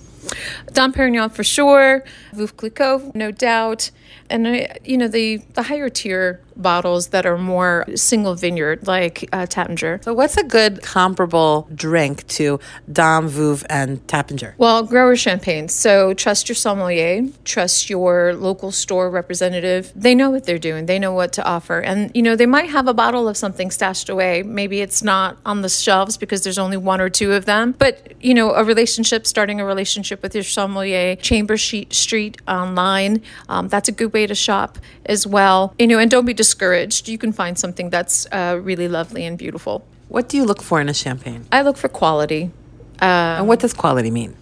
Dom 0.73 0.93
Perignon 0.93 1.31
for 1.31 1.45
sure, 1.45 2.05
Veuve 2.35 2.57
Clicquot, 2.57 3.15
no 3.15 3.31
doubt, 3.31 3.91
and 4.31 4.47
uh, 4.47 4.67
you 4.85 4.97
know 4.97 5.09
the 5.09 5.39
the 5.55 5.65
higher 5.65 5.89
tier 5.89 6.41
bottles 6.57 7.09
that 7.09 7.27
are 7.27 7.39
more 7.39 7.85
single 7.95 8.35
vineyard, 8.35 8.87
like 8.87 9.29
uh, 9.33 9.47
Taittinger. 9.47 10.03
So, 10.05 10.15
what's 10.15 10.37
a 10.37 10.45
good 10.45 10.83
comparable 10.83 11.69
drink 11.75 12.27
to 12.29 12.61
Dom, 12.91 13.29
Veuve, 13.29 13.65
and 13.69 14.07
Taittinger? 14.07 14.55
Well, 14.59 14.83
grower 14.83 15.17
champagne. 15.17 15.69
So, 15.69 16.15
trust 16.15 16.49
your 16.49 16.57
sommelier, 16.57 17.29
trust 17.45 17.91
your 17.91 18.35
local 18.35 18.73
store 18.73 19.11
representative. 19.11 19.93
They 19.95 20.15
know 20.15 20.31
what 20.31 20.45
they're 20.45 20.59
doing, 20.59 20.87
they 20.87 20.99
know 20.99 21.13
what 21.13 21.33
to 21.35 21.45
offer. 21.45 21.81
And, 21.81 22.11
you 22.15 22.23
know, 22.23 22.37
they 22.37 22.47
might 22.47 22.71
have 22.71 22.89
a 22.89 22.95
bottle 22.95 23.29
of 23.29 23.37
something 23.37 23.71
stashed 23.71 24.09
away. 24.09 24.43
Maybe 24.43 24.81
it's 24.81 25.03
not 25.03 25.39
on 25.45 25.63
the 25.63 25.69
shelves 25.69 26.17
because 26.17 26.45
there's 26.45 26.59
only 26.59 26.77
one 26.77 27.01
or 27.01 27.09
two 27.09 27.33
of 27.33 27.45
them. 27.45 27.73
But, 27.73 28.13
you 28.23 28.35
know, 28.35 28.53
a 28.55 28.65
relationship, 28.65 29.27
starting 29.27 29.61
a 29.61 29.65
relationship 29.65 30.14
with 30.23 30.35
your 30.35 30.45
sommelier, 30.45 31.17
Chamber 31.17 31.57
Street 31.57 32.41
online, 32.47 33.23
um, 33.49 33.69
that's 33.69 33.89
a 33.89 33.93
good 33.93 34.13
way 34.13 34.27
to 34.27 34.35
shop 34.35 34.79
as 35.07 35.27
well. 35.27 35.75
You 35.79 35.87
know, 35.87 35.99
and 35.99 36.11
don't 36.11 36.25
be 36.25 36.35
discouraged. 36.35 37.09
You 37.09 37.19
can 37.19 37.33
find 37.33 37.59
something 37.59 37.91
that's 37.91 38.27
uh, 38.33 38.59
really 38.63 38.89
lovely 38.89 39.25
and 39.25 39.39
beautiful. 39.39 39.87
What 40.09 40.29
do 40.29 40.37
you 40.37 40.45
look 40.45 40.63
for 40.63 40.81
in 40.81 40.89
a 40.89 40.95
champagne? 40.95 41.47
I 41.51 41.63
look 41.63 41.77
for 41.77 41.89
quality. 41.89 42.51
Um, 43.01 43.09
and 43.09 43.49
what 43.49 43.61
does 43.61 43.73
quality 43.73 44.11
mean? 44.11 44.37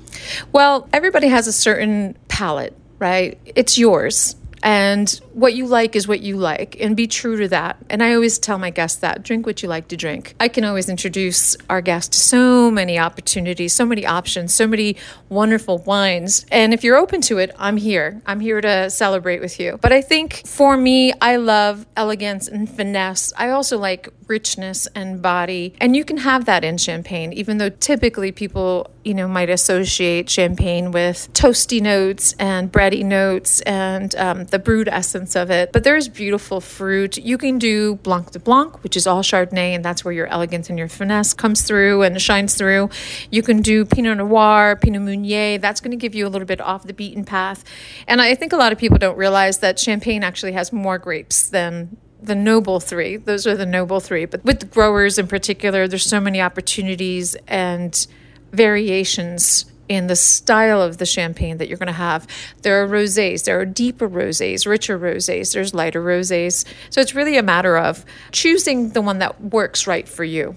Well, 0.52 0.88
everybody 0.92 1.28
has 1.28 1.46
a 1.46 1.52
certain 1.52 2.16
palate, 2.28 2.76
right? 2.98 3.38
It's 3.44 3.78
yours. 3.78 4.36
And 4.62 5.08
what 5.32 5.54
you 5.54 5.66
like 5.66 5.96
is 5.96 6.06
what 6.06 6.20
you 6.20 6.36
like, 6.36 6.76
and 6.80 6.96
be 6.96 7.06
true 7.06 7.36
to 7.38 7.48
that. 7.48 7.76
And 7.90 8.02
I 8.02 8.14
always 8.14 8.38
tell 8.38 8.58
my 8.58 8.70
guests 8.70 8.98
that 9.00 9.22
drink 9.22 9.44
what 9.44 9.62
you 9.62 9.68
like 9.68 9.88
to 9.88 9.96
drink. 9.96 10.34
I 10.38 10.48
can 10.48 10.64
always 10.64 10.88
introduce 10.88 11.56
our 11.68 11.80
guests 11.80 12.16
to 12.16 12.22
so 12.22 12.70
many 12.70 12.98
opportunities, 12.98 13.72
so 13.72 13.84
many 13.84 14.06
options, 14.06 14.54
so 14.54 14.66
many 14.66 14.96
wonderful 15.28 15.78
wines. 15.78 16.46
And 16.52 16.72
if 16.72 16.84
you're 16.84 16.96
open 16.96 17.20
to 17.22 17.38
it, 17.38 17.54
I'm 17.58 17.76
here. 17.76 18.22
I'm 18.24 18.40
here 18.40 18.60
to 18.60 18.88
celebrate 18.88 19.40
with 19.40 19.58
you. 19.58 19.78
But 19.82 19.92
I 19.92 20.00
think 20.00 20.46
for 20.46 20.76
me, 20.76 21.12
I 21.20 21.36
love 21.36 21.86
elegance 21.96 22.46
and 22.48 22.70
finesse. 22.70 23.32
I 23.36 23.50
also 23.50 23.78
like 23.78 24.08
richness 24.28 24.86
and 24.94 25.20
body. 25.20 25.74
And 25.80 25.96
you 25.96 26.04
can 26.04 26.18
have 26.18 26.44
that 26.44 26.64
in 26.64 26.78
champagne, 26.78 27.32
even 27.32 27.58
though 27.58 27.68
typically 27.68 28.30
people, 28.32 28.91
you 29.04 29.14
know, 29.14 29.26
might 29.26 29.50
associate 29.50 30.30
champagne 30.30 30.92
with 30.92 31.28
toasty 31.32 31.80
notes 31.80 32.34
and 32.38 32.70
bready 32.70 33.04
notes 33.04 33.60
and 33.62 34.14
um, 34.16 34.44
the 34.46 34.58
brewed 34.58 34.88
essence 34.88 35.34
of 35.34 35.50
it. 35.50 35.72
But 35.72 35.84
there's 35.84 36.08
beautiful 36.08 36.60
fruit. 36.60 37.16
You 37.18 37.36
can 37.38 37.58
do 37.58 37.96
Blanc 37.96 38.30
de 38.30 38.38
Blanc, 38.38 38.82
which 38.82 38.96
is 38.96 39.06
all 39.06 39.22
Chardonnay, 39.22 39.74
and 39.74 39.84
that's 39.84 40.04
where 40.04 40.14
your 40.14 40.26
elegance 40.26 40.68
and 40.70 40.78
your 40.78 40.88
finesse 40.88 41.34
comes 41.34 41.62
through 41.62 42.02
and 42.02 42.20
shines 42.20 42.54
through. 42.54 42.90
You 43.30 43.42
can 43.42 43.60
do 43.62 43.84
Pinot 43.84 44.18
Noir, 44.18 44.76
Pinot 44.76 45.02
Meunier. 45.02 45.58
That's 45.58 45.80
going 45.80 45.90
to 45.90 45.96
give 45.96 46.14
you 46.14 46.26
a 46.26 46.30
little 46.30 46.46
bit 46.46 46.60
off 46.60 46.84
the 46.84 46.94
beaten 46.94 47.24
path. 47.24 47.64
And 48.06 48.20
I 48.20 48.34
think 48.34 48.52
a 48.52 48.56
lot 48.56 48.72
of 48.72 48.78
people 48.78 48.98
don't 48.98 49.16
realize 49.16 49.58
that 49.58 49.78
champagne 49.78 50.22
actually 50.22 50.52
has 50.52 50.72
more 50.72 50.98
grapes 50.98 51.48
than 51.48 51.96
the 52.22 52.34
noble 52.36 52.78
three. 52.78 53.16
Those 53.16 53.46
are 53.46 53.56
the 53.56 53.66
noble 53.66 53.98
three. 53.98 54.26
But 54.26 54.44
with 54.44 54.70
growers 54.70 55.18
in 55.18 55.26
particular, 55.26 55.88
there's 55.88 56.04
so 56.06 56.20
many 56.20 56.40
opportunities 56.40 57.34
and 57.48 58.06
variations 58.52 59.66
in 59.88 60.06
the 60.06 60.16
style 60.16 60.80
of 60.80 60.98
the 60.98 61.06
champagne 61.06 61.58
that 61.58 61.68
you're 61.68 61.78
going 61.78 61.86
to 61.86 61.92
have. 61.92 62.26
There 62.62 62.82
are 62.82 62.88
rosés, 62.88 63.44
there 63.44 63.60
are 63.60 63.66
deeper 63.66 64.08
rosés, 64.08 64.66
richer 64.66 64.98
rosés, 64.98 65.52
there's 65.52 65.74
lighter 65.74 66.02
rosés. 66.02 66.64
So 66.90 67.00
it's 67.00 67.14
really 67.14 67.36
a 67.36 67.42
matter 67.42 67.76
of 67.76 68.04
choosing 68.30 68.90
the 68.90 69.02
one 69.02 69.18
that 69.18 69.40
works 69.40 69.86
right 69.86 70.08
for 70.08 70.24
you 70.24 70.56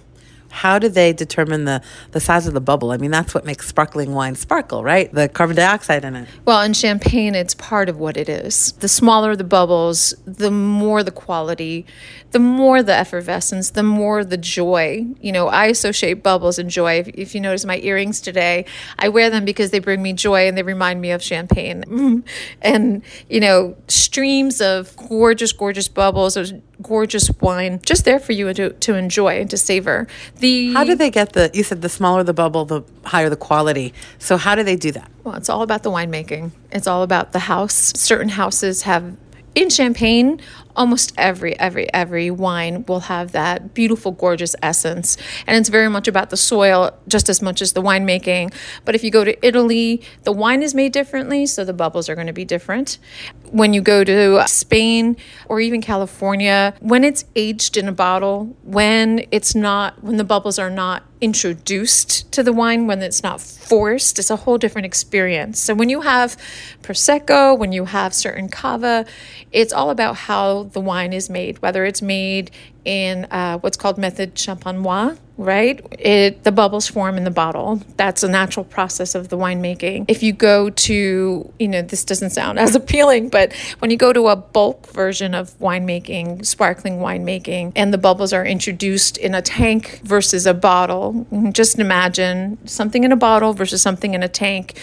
how 0.55 0.79
do 0.79 0.87
they 0.87 1.11
determine 1.11 1.65
the, 1.65 1.81
the 2.11 2.19
size 2.21 2.47
of 2.47 2.53
the 2.53 2.61
bubble? 2.61 2.91
I 2.91 2.97
mean, 2.97 3.11
that's 3.11 3.33
what 3.33 3.45
makes 3.45 3.67
sparkling 3.67 4.13
wine 4.13 4.35
sparkle, 4.35 4.83
right? 4.83 5.13
The 5.13 5.27
carbon 5.27 5.57
dioxide 5.57 6.05
in 6.05 6.15
it. 6.15 6.29
Well, 6.45 6.61
in 6.61 6.73
champagne, 6.73 7.35
it's 7.35 7.53
part 7.53 7.89
of 7.89 7.97
what 7.97 8.15
it 8.15 8.29
is. 8.29 8.71
The 8.79 8.87
smaller 8.87 9.35
the 9.35 9.43
bubbles, 9.43 10.13
the 10.25 10.49
more 10.51 11.03
the 11.03 11.11
quality, 11.11 11.85
the 12.31 12.39
more 12.39 12.81
the 12.81 12.93
effervescence, 12.93 13.71
the 13.71 13.83
more 13.83 14.23
the 14.23 14.37
joy. 14.37 15.05
You 15.19 15.33
know, 15.33 15.47
I 15.47 15.65
associate 15.65 16.23
bubbles 16.23 16.57
and 16.57 16.69
joy. 16.69 16.99
If, 16.99 17.07
if 17.09 17.35
you 17.35 17.41
notice 17.41 17.65
my 17.65 17.77
earrings 17.79 18.21
today, 18.21 18.65
I 18.97 19.09
wear 19.09 19.29
them 19.29 19.43
because 19.43 19.71
they 19.71 19.79
bring 19.79 20.01
me 20.01 20.13
joy 20.13 20.47
and 20.47 20.57
they 20.57 20.63
remind 20.63 21.01
me 21.01 21.11
of 21.11 21.21
champagne. 21.21 22.23
and, 22.61 23.03
you 23.29 23.41
know, 23.41 23.75
streams 23.89 24.61
of 24.61 24.95
gorgeous, 24.95 25.51
gorgeous 25.51 25.89
bubbles, 25.89 26.37
gorgeous 26.81 27.29
wine 27.41 27.79
just 27.83 28.05
there 28.05 28.19
for 28.19 28.31
you 28.31 28.53
to, 28.53 28.71
to 28.71 28.95
enjoy 28.95 29.39
and 29.39 29.49
to 29.49 29.57
savor. 29.57 30.07
The 30.37 30.73
How 30.73 30.83
do 30.83 30.95
they 30.95 31.09
get 31.09 31.33
the 31.33 31.49
you 31.53 31.63
said 31.63 31.81
the 31.81 31.89
smaller 31.89 32.23
the 32.23 32.33
bubble 32.33 32.65
the 32.65 32.83
higher 33.05 33.29
the 33.29 33.35
quality. 33.35 33.93
So 34.19 34.37
how 34.37 34.55
do 34.55 34.63
they 34.63 34.75
do 34.75 34.91
that? 34.91 35.09
Well, 35.23 35.35
it's 35.35 35.49
all 35.49 35.61
about 35.61 35.83
the 35.83 35.91
winemaking. 35.91 36.51
It's 36.71 36.87
all 36.87 37.03
about 37.03 37.31
the 37.31 37.39
house. 37.39 37.93
Certain 37.95 38.29
houses 38.29 38.83
have 38.83 39.15
in 39.55 39.69
Champagne, 39.69 40.41
almost 40.75 41.13
every 41.17 41.57
every 41.59 41.91
every 41.93 42.29
wine 42.31 42.85
will 42.87 43.01
have 43.01 43.31
that 43.31 43.73
beautiful 43.73 44.11
gorgeous 44.11 44.55
essence. 44.61 45.17
And 45.47 45.57
it's 45.57 45.69
very 45.69 45.89
much 45.89 46.07
about 46.07 46.29
the 46.29 46.37
soil 46.37 46.97
just 47.07 47.29
as 47.29 47.41
much 47.41 47.61
as 47.61 47.73
the 47.73 47.81
winemaking. 47.81 48.53
But 48.83 48.95
if 48.95 49.03
you 49.03 49.11
go 49.11 49.23
to 49.23 49.45
italy 49.45 50.01
the 50.23 50.31
wine 50.31 50.61
is 50.61 50.73
made 50.73 50.91
differently 50.91 51.45
so 51.45 51.63
the 51.63 51.73
bubbles 51.73 52.09
are 52.09 52.15
going 52.15 52.27
to 52.27 52.33
be 52.33 52.45
different. 52.45 52.97
When 53.51 53.73
you 53.73 53.81
go 53.81 54.03
to 54.03 54.43
spain 54.47 55.17
or 55.47 55.59
even 55.59 55.81
california 55.81 56.73
when 56.79 57.03
it's 57.03 57.25
aged 57.35 57.77
in 57.77 57.87
a 57.87 57.91
bottle 57.91 58.55
when 58.63 59.25
it's 59.31 59.55
not 59.55 60.03
when 60.03 60.17
the 60.17 60.23
bubbles 60.23 60.59
are 60.59 60.69
not 60.69 61.03
introduced 61.21 62.31
to 62.31 62.43
the 62.43 62.51
wine 62.51 62.87
when 62.87 63.01
it's 63.01 63.23
not 63.23 63.39
forced 63.39 64.19
it's 64.19 64.29
a 64.29 64.35
whole 64.35 64.57
different 64.57 64.85
experience. 64.85 65.59
So 65.59 65.73
when 65.73 65.89
you 65.89 66.01
have 66.01 66.37
prosecco 66.81 67.57
when 67.57 67.71
you 67.71 67.85
have 67.85 68.13
certain 68.13 68.49
cava 68.49 69.05
it's 69.51 69.73
all 69.73 69.89
about 69.89 70.15
how 70.15 70.64
the 70.73 70.81
wine 70.81 71.13
is 71.13 71.29
made, 71.29 71.61
whether 71.61 71.85
it's 71.85 72.01
made 72.01 72.51
in 72.85 73.25
uh, 73.25 73.57
what's 73.59 73.77
called 73.77 73.97
method 73.97 74.35
champenois, 74.35 75.17
right? 75.37 75.85
It 75.99 76.43
the 76.43 76.51
bubbles 76.51 76.87
form 76.87 77.17
in 77.17 77.23
the 77.23 77.31
bottle. 77.31 77.81
That's 77.97 78.23
a 78.23 78.27
natural 78.27 78.63
process 78.63 79.15
of 79.15 79.29
the 79.29 79.37
winemaking. 79.37 80.05
If 80.07 80.21
you 80.21 80.33
go 80.33 80.69
to, 80.69 81.53
you 81.59 81.67
know, 81.67 81.81
this 81.81 82.05
doesn't 82.05 82.29
sound 82.29 82.59
as 82.65 82.75
appealing, 82.75 83.29
but 83.29 83.53
when 83.79 83.91
you 83.91 83.97
go 83.97 84.13
to 84.13 84.27
a 84.27 84.35
bulk 84.35 84.87
version 84.91 85.33
of 85.33 85.57
winemaking, 85.59 86.45
sparkling 86.45 86.99
winemaking, 86.99 87.73
and 87.75 87.93
the 87.93 87.97
bubbles 87.97 88.33
are 88.33 88.45
introduced 88.45 89.17
in 89.17 89.33
a 89.33 89.41
tank 89.41 89.99
versus 90.03 90.45
a 90.45 90.53
bottle, 90.53 91.25
just 91.51 91.79
imagine 91.79 92.57
something 92.67 93.03
in 93.03 93.11
a 93.11 93.17
bottle 93.17 93.53
versus 93.53 93.81
something 93.81 94.13
in 94.13 94.21
a 94.21 94.29
tank 94.29 94.77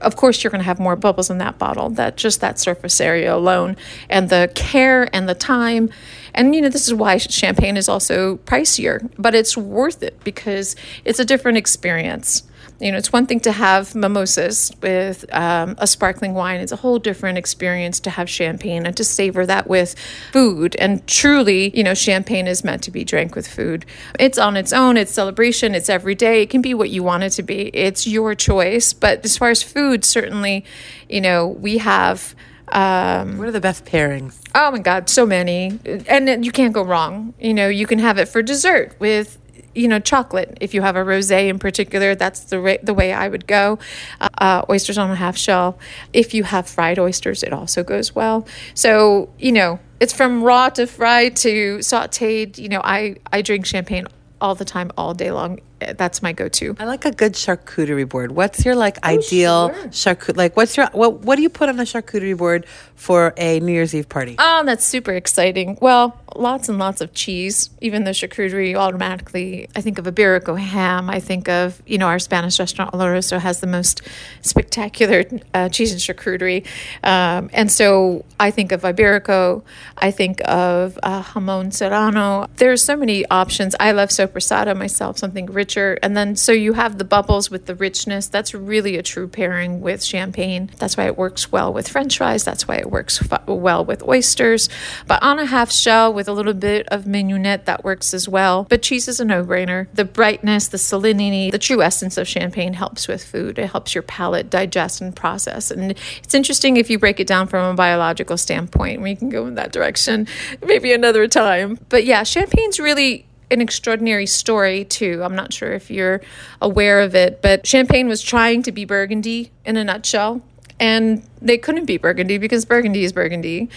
of 0.00 0.16
course 0.16 0.42
you're 0.42 0.50
going 0.50 0.60
to 0.60 0.64
have 0.64 0.78
more 0.78 0.96
bubbles 0.96 1.30
in 1.30 1.38
that 1.38 1.58
bottle 1.58 1.90
that 1.90 2.16
just 2.16 2.40
that 2.40 2.58
surface 2.58 3.00
area 3.00 3.34
alone 3.34 3.76
and 4.08 4.28
the 4.28 4.50
care 4.54 5.08
and 5.14 5.28
the 5.28 5.34
time. 5.34 5.90
And 6.34 6.54
you 6.54 6.60
know 6.60 6.68
this 6.68 6.86
is 6.86 6.94
why 6.94 7.16
champagne 7.18 7.76
is 7.76 7.88
also 7.88 8.36
pricier 8.38 9.10
but 9.18 9.34
it's 9.34 9.56
worth 9.56 10.02
it 10.02 10.22
because 10.24 10.76
it's 11.04 11.18
a 11.18 11.24
different 11.24 11.58
experience 11.58 12.42
you 12.80 12.92
know, 12.92 12.98
it's 12.98 13.12
one 13.12 13.26
thing 13.26 13.40
to 13.40 13.50
have 13.50 13.94
mimosas 13.94 14.70
with 14.80 15.24
um, 15.34 15.74
a 15.78 15.86
sparkling 15.86 16.34
wine. 16.34 16.60
It's 16.60 16.70
a 16.70 16.76
whole 16.76 17.00
different 17.00 17.36
experience 17.36 17.98
to 18.00 18.10
have 18.10 18.30
champagne 18.30 18.86
and 18.86 18.96
to 18.96 19.04
savor 19.04 19.44
that 19.46 19.66
with 19.66 19.98
food. 20.32 20.76
And 20.78 21.04
truly, 21.08 21.76
you 21.76 21.82
know, 21.82 21.94
champagne 21.94 22.46
is 22.46 22.62
meant 22.62 22.84
to 22.84 22.92
be 22.92 23.04
drank 23.04 23.34
with 23.34 23.48
food. 23.48 23.84
It's 24.18 24.38
on 24.38 24.56
its 24.56 24.72
own, 24.72 24.96
it's 24.96 25.12
celebration, 25.12 25.74
it's 25.74 25.88
every 25.88 26.14
day. 26.14 26.42
It 26.42 26.50
can 26.50 26.62
be 26.62 26.72
what 26.72 26.90
you 26.90 27.02
want 27.02 27.24
it 27.24 27.30
to 27.30 27.42
be. 27.42 27.70
It's 27.74 28.06
your 28.06 28.36
choice. 28.36 28.92
But 28.92 29.24
as 29.24 29.36
far 29.36 29.50
as 29.50 29.60
food, 29.60 30.04
certainly, 30.04 30.64
you 31.08 31.20
know, 31.20 31.48
we 31.48 31.78
have. 31.78 32.34
Um, 32.70 33.38
what 33.38 33.48
are 33.48 33.52
the 33.52 33.62
best 33.62 33.86
pairings? 33.86 34.38
Oh 34.54 34.70
my 34.70 34.78
God, 34.78 35.08
so 35.08 35.24
many. 35.24 35.80
And 36.06 36.44
you 36.44 36.52
can't 36.52 36.74
go 36.74 36.82
wrong. 36.82 37.32
You 37.40 37.54
know, 37.54 37.68
you 37.68 37.86
can 37.86 37.98
have 37.98 38.18
it 38.18 38.28
for 38.28 38.42
dessert 38.42 38.94
with 38.98 39.38
you 39.78 39.88
know, 39.88 40.00
chocolate. 40.00 40.58
If 40.60 40.74
you 40.74 40.82
have 40.82 40.96
a 40.96 41.04
rosé 41.04 41.48
in 41.48 41.58
particular, 41.58 42.14
that's 42.14 42.40
the 42.40 42.60
ra- 42.60 42.82
the 42.82 42.94
way 42.94 43.12
I 43.12 43.28
would 43.28 43.46
go. 43.46 43.78
Uh, 44.20 44.28
uh, 44.38 44.62
oysters 44.68 44.98
on 44.98 45.10
a 45.10 45.14
half 45.14 45.36
shell. 45.36 45.78
If 46.12 46.34
you 46.34 46.42
have 46.44 46.68
fried 46.68 46.98
oysters, 46.98 47.42
it 47.42 47.52
also 47.52 47.84
goes 47.84 48.14
well. 48.14 48.46
So 48.74 49.30
you 49.38 49.52
know, 49.52 49.78
it's 50.00 50.12
from 50.12 50.42
raw 50.42 50.68
to 50.70 50.86
fried 50.86 51.36
to 51.36 51.78
sautéed. 51.78 52.58
You 52.58 52.68
know, 52.68 52.80
I 52.82 53.16
I 53.32 53.42
drink 53.42 53.66
champagne 53.66 54.06
all 54.40 54.54
the 54.54 54.64
time, 54.64 54.90
all 54.96 55.14
day 55.14 55.30
long 55.30 55.60
that's 55.80 56.22
my 56.22 56.32
go-to. 56.32 56.76
I 56.78 56.84
like 56.84 57.04
a 57.04 57.12
good 57.12 57.34
charcuterie 57.34 58.08
board. 58.08 58.32
What's 58.32 58.64
your 58.64 58.74
like 58.74 58.98
oh, 59.02 59.08
ideal 59.08 59.72
sure. 59.72 60.14
charcuterie? 60.14 60.36
Like, 60.36 60.56
what's 60.56 60.76
your 60.76 60.88
what? 60.92 61.20
What 61.20 61.36
do 61.36 61.42
you 61.42 61.48
put 61.48 61.68
on 61.68 61.78
a 61.78 61.84
charcuterie 61.84 62.36
board 62.36 62.66
for 62.94 63.32
a 63.36 63.60
New 63.60 63.72
Year's 63.72 63.94
Eve 63.94 64.08
party? 64.08 64.36
Oh, 64.38 64.62
that's 64.64 64.84
super 64.84 65.12
exciting. 65.12 65.78
Well, 65.80 66.20
lots 66.38 66.68
and 66.68 66.78
lots 66.78 67.00
of 67.00 67.12
cheese. 67.12 67.70
Even 67.80 68.04
the 68.04 68.12
charcuterie, 68.12 68.74
automatically, 68.74 69.68
I 69.74 69.80
think 69.80 69.98
of 69.98 70.04
Iberico 70.06 70.58
ham. 70.58 71.10
I 71.10 71.20
think 71.20 71.48
of 71.48 71.82
you 71.86 71.98
know 71.98 72.06
our 72.06 72.18
Spanish 72.18 72.58
restaurant 72.58 72.92
Oloroso 72.92 73.38
has 73.38 73.60
the 73.60 73.66
most 73.66 74.02
spectacular 74.42 75.24
uh, 75.54 75.68
cheese 75.68 75.92
and 75.92 76.00
charcuterie, 76.00 76.66
um, 77.02 77.50
and 77.52 77.70
so 77.70 78.24
I 78.40 78.50
think 78.50 78.72
of 78.72 78.82
Iberico. 78.82 79.62
I 79.96 80.10
think 80.10 80.40
of 80.44 80.98
uh, 81.02 81.22
jamon 81.22 81.72
serrano. 81.72 82.48
There 82.56 82.72
are 82.72 82.76
so 82.76 82.96
many 82.96 83.26
options. 83.26 83.74
I 83.80 83.92
love 83.92 84.10
sopressata 84.10 84.76
myself. 84.76 85.18
Something 85.18 85.46
richer. 85.46 85.98
And 86.02 86.16
then 86.16 86.36
so 86.36 86.52
you 86.52 86.74
have 86.74 86.98
the 86.98 87.04
bubbles 87.04 87.50
with 87.50 87.66
the 87.66 87.74
richness. 87.74 88.28
That's 88.28 88.54
really 88.54 88.96
a 88.96 89.02
true 89.02 89.28
pairing 89.28 89.80
with 89.80 90.02
champagne. 90.04 90.70
That's 90.78 90.96
why 90.96 91.06
it 91.06 91.18
works 91.18 91.50
well 91.50 91.72
with 91.72 91.88
french 91.88 92.18
fries. 92.18 92.44
That's 92.44 92.68
why 92.68 92.76
it 92.76 92.90
works 92.90 93.20
f- 93.20 93.46
well 93.46 93.84
with 93.84 94.02
oysters. 94.02 94.68
But 95.06 95.22
on 95.22 95.38
a 95.38 95.46
half 95.46 95.72
shell 95.72 96.12
with 96.12 96.27
a 96.28 96.32
little 96.32 96.54
bit 96.54 96.86
of 96.88 97.06
mignonette, 97.06 97.66
that 97.66 97.84
works 97.84 98.14
as 98.14 98.28
well. 98.28 98.66
But 98.68 98.82
cheese 98.82 99.08
is 99.08 99.18
a 99.18 99.24
no 99.24 99.44
brainer. 99.44 99.88
The 99.94 100.04
brightness, 100.04 100.68
the 100.68 100.76
salinity, 100.76 101.50
the 101.50 101.58
true 101.58 101.82
essence 101.82 102.16
of 102.16 102.28
champagne 102.28 102.74
helps 102.74 103.08
with 103.08 103.24
food. 103.24 103.58
It 103.58 103.70
helps 103.70 103.94
your 103.94 104.02
palate 104.02 104.50
digest 104.50 105.00
and 105.00 105.14
process. 105.14 105.70
And 105.70 105.92
it's 106.22 106.34
interesting 106.34 106.76
if 106.76 106.90
you 106.90 106.98
break 106.98 107.18
it 107.18 107.26
down 107.26 107.48
from 107.48 107.72
a 107.72 107.74
biological 107.74 108.36
standpoint. 108.36 109.02
We 109.02 109.16
can 109.16 109.28
go 109.28 109.46
in 109.46 109.54
that 109.56 109.72
direction 109.72 110.28
maybe 110.64 110.92
another 110.92 111.26
time. 111.26 111.78
But 111.88 112.04
yeah, 112.04 112.22
champagne's 112.24 112.78
really 112.78 113.26
an 113.50 113.60
extraordinary 113.60 114.26
story 114.26 114.84
too. 114.84 115.22
I'm 115.24 115.34
not 115.34 115.52
sure 115.52 115.72
if 115.72 115.90
you're 115.90 116.20
aware 116.60 117.00
of 117.00 117.14
it, 117.14 117.40
but 117.42 117.66
Champagne 117.66 118.08
was 118.08 118.22
trying 118.22 118.62
to 118.64 118.72
be 118.72 118.84
Burgundy 118.84 119.50
in 119.64 119.76
a 119.76 119.84
nutshell, 119.84 120.42
and 120.78 121.22
they 121.40 121.58
couldn't 121.58 121.86
be 121.86 121.96
Burgundy 121.96 122.38
because 122.38 122.64
Burgundy 122.64 123.04
is 123.04 123.12
Burgundy. 123.12 123.68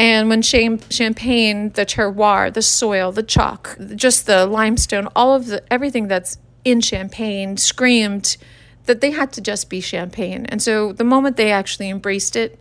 And 0.00 0.30
when 0.30 0.40
Champagne, 0.40 1.68
the 1.72 1.84
terroir, 1.84 2.50
the 2.50 2.62
soil, 2.62 3.12
the 3.12 3.22
chalk, 3.22 3.76
just 3.94 4.24
the 4.24 4.46
limestone, 4.46 5.08
all 5.14 5.34
of 5.34 5.48
the 5.48 5.62
everything 5.70 6.08
that's 6.08 6.38
in 6.64 6.80
Champagne 6.80 7.58
screamed 7.58 8.38
that 8.86 9.02
they 9.02 9.10
had 9.10 9.30
to 9.34 9.42
just 9.42 9.68
be 9.68 9.82
Champagne. 9.82 10.46
And 10.46 10.62
so 10.62 10.94
the 10.94 11.04
moment 11.04 11.36
they 11.36 11.52
actually 11.52 11.90
embraced 11.90 12.34
it 12.34 12.58